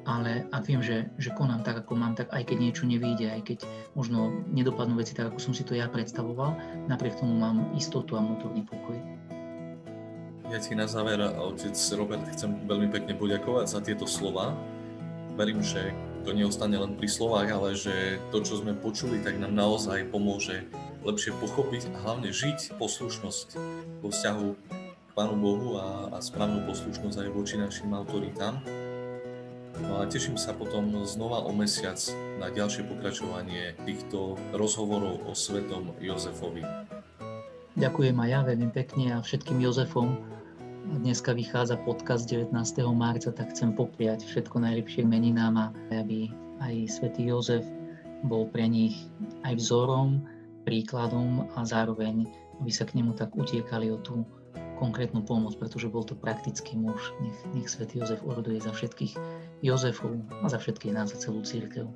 ale 0.04 0.44
ak 0.52 0.68
viem, 0.68 0.84
že, 0.84 1.08
že 1.16 1.32
konám 1.32 1.64
tak, 1.64 1.82
ako 1.82 1.96
mám, 1.96 2.12
tak 2.14 2.28
aj 2.30 2.44
keď 2.44 2.56
niečo 2.60 2.84
nevíde, 2.84 3.32
aj 3.32 3.42
keď 3.42 3.58
možno 3.96 4.30
nedopadnú 4.52 5.00
veci 5.00 5.16
tak, 5.16 5.32
ako 5.32 5.40
som 5.40 5.52
si 5.56 5.64
to 5.64 5.72
ja 5.74 5.88
predstavoval, 5.88 6.54
napriek 6.86 7.16
tomu 7.16 7.40
mám 7.40 7.72
istotu 7.72 8.14
a 8.14 8.22
vnútorný 8.22 8.62
pokoj. 8.68 8.94
Ja 10.52 10.60
ti 10.60 10.76
na 10.76 10.84
záver, 10.84 11.18
otec 11.24 11.74
Robert, 11.96 12.22
chcem 12.36 12.68
veľmi 12.68 12.92
pekne 12.92 13.16
poďakovať 13.16 13.66
za 13.66 13.80
tieto 13.80 14.04
slova. 14.04 14.52
Verím, 15.34 15.64
že 15.64 15.90
to 16.22 16.30
neostane 16.36 16.76
len 16.76 16.94
pri 16.94 17.08
slovách, 17.08 17.48
ale 17.50 17.74
že 17.74 18.20
to, 18.30 18.44
čo 18.44 18.60
sme 18.60 18.76
počuli, 18.76 19.24
tak 19.24 19.40
nám 19.40 19.56
naozaj 19.56 20.12
pomôže 20.12 20.68
lepšie 21.04 21.36
pochopiť 21.36 21.92
a 21.92 21.96
hlavne 22.00 22.32
žiť 22.32 22.80
poslušnosť 22.80 23.48
vo 24.00 24.08
vzťahu 24.08 24.48
k 25.06 25.10
Pánu 25.12 25.36
Bohu 25.36 25.76
a, 25.76 26.10
a 26.10 26.18
správnu 26.18 26.64
poslušnosť 26.64 27.20
aj 27.20 27.30
voči 27.30 27.60
našim 27.60 27.92
autoritám. 27.92 28.64
No 29.84 30.00
a 30.00 30.08
teším 30.08 30.40
sa 30.40 30.56
potom 30.56 31.04
znova 31.04 31.44
o 31.44 31.52
mesiac 31.52 32.00
na 32.40 32.48
ďalšie 32.48 32.88
pokračovanie 32.88 33.76
týchto 33.84 34.40
rozhovorov 34.56 35.28
o 35.28 35.36
svetom 35.36 35.92
Jozefovi. 36.00 36.64
Ďakujem 37.74 38.16
aj 38.16 38.28
ja 38.30 38.40
veľmi 38.46 38.70
pekne 38.72 39.06
a 39.14 39.22
všetkým 39.22 39.60
Jozefom, 39.60 40.14
Dneska 40.84 41.32
vychádza 41.32 41.80
podcast 41.80 42.28
19. 42.28 42.52
marca, 42.92 43.32
tak 43.32 43.56
chcem 43.56 43.72
popriať 43.72 44.20
všetko 44.28 44.60
najlepšie 44.60 45.08
meninám 45.08 45.56
a 45.56 45.66
aby 45.88 46.28
aj 46.60 47.00
svätý 47.00 47.32
Jozef 47.32 47.64
bol 48.28 48.52
pre 48.52 48.68
nich 48.68 49.08
aj 49.48 49.64
vzorom, 49.64 50.20
príkladom 50.64 51.52
a 51.54 51.62
zároveň, 51.62 52.24
aby 52.58 52.72
sa 52.72 52.88
k 52.88 52.96
nemu 52.98 53.14
tak 53.14 53.36
utiekali 53.36 53.92
o 53.92 54.00
tú 54.00 54.24
konkrétnu 54.80 55.22
pomoc, 55.22 55.54
pretože 55.54 55.86
bol 55.86 56.02
to 56.02 56.18
praktický 56.18 56.74
muž. 56.74 57.14
Nech, 57.22 57.38
nech 57.54 57.68
svätý 57.70 58.02
Jozef 58.02 58.24
oroduje 58.26 58.58
za 58.58 58.74
všetkých 58.74 59.14
Jozefov 59.62 60.18
a 60.42 60.46
za 60.50 60.58
všetkých 60.58 60.94
nás, 60.94 61.14
za 61.14 61.18
celú 61.20 61.46
církev. 61.46 61.86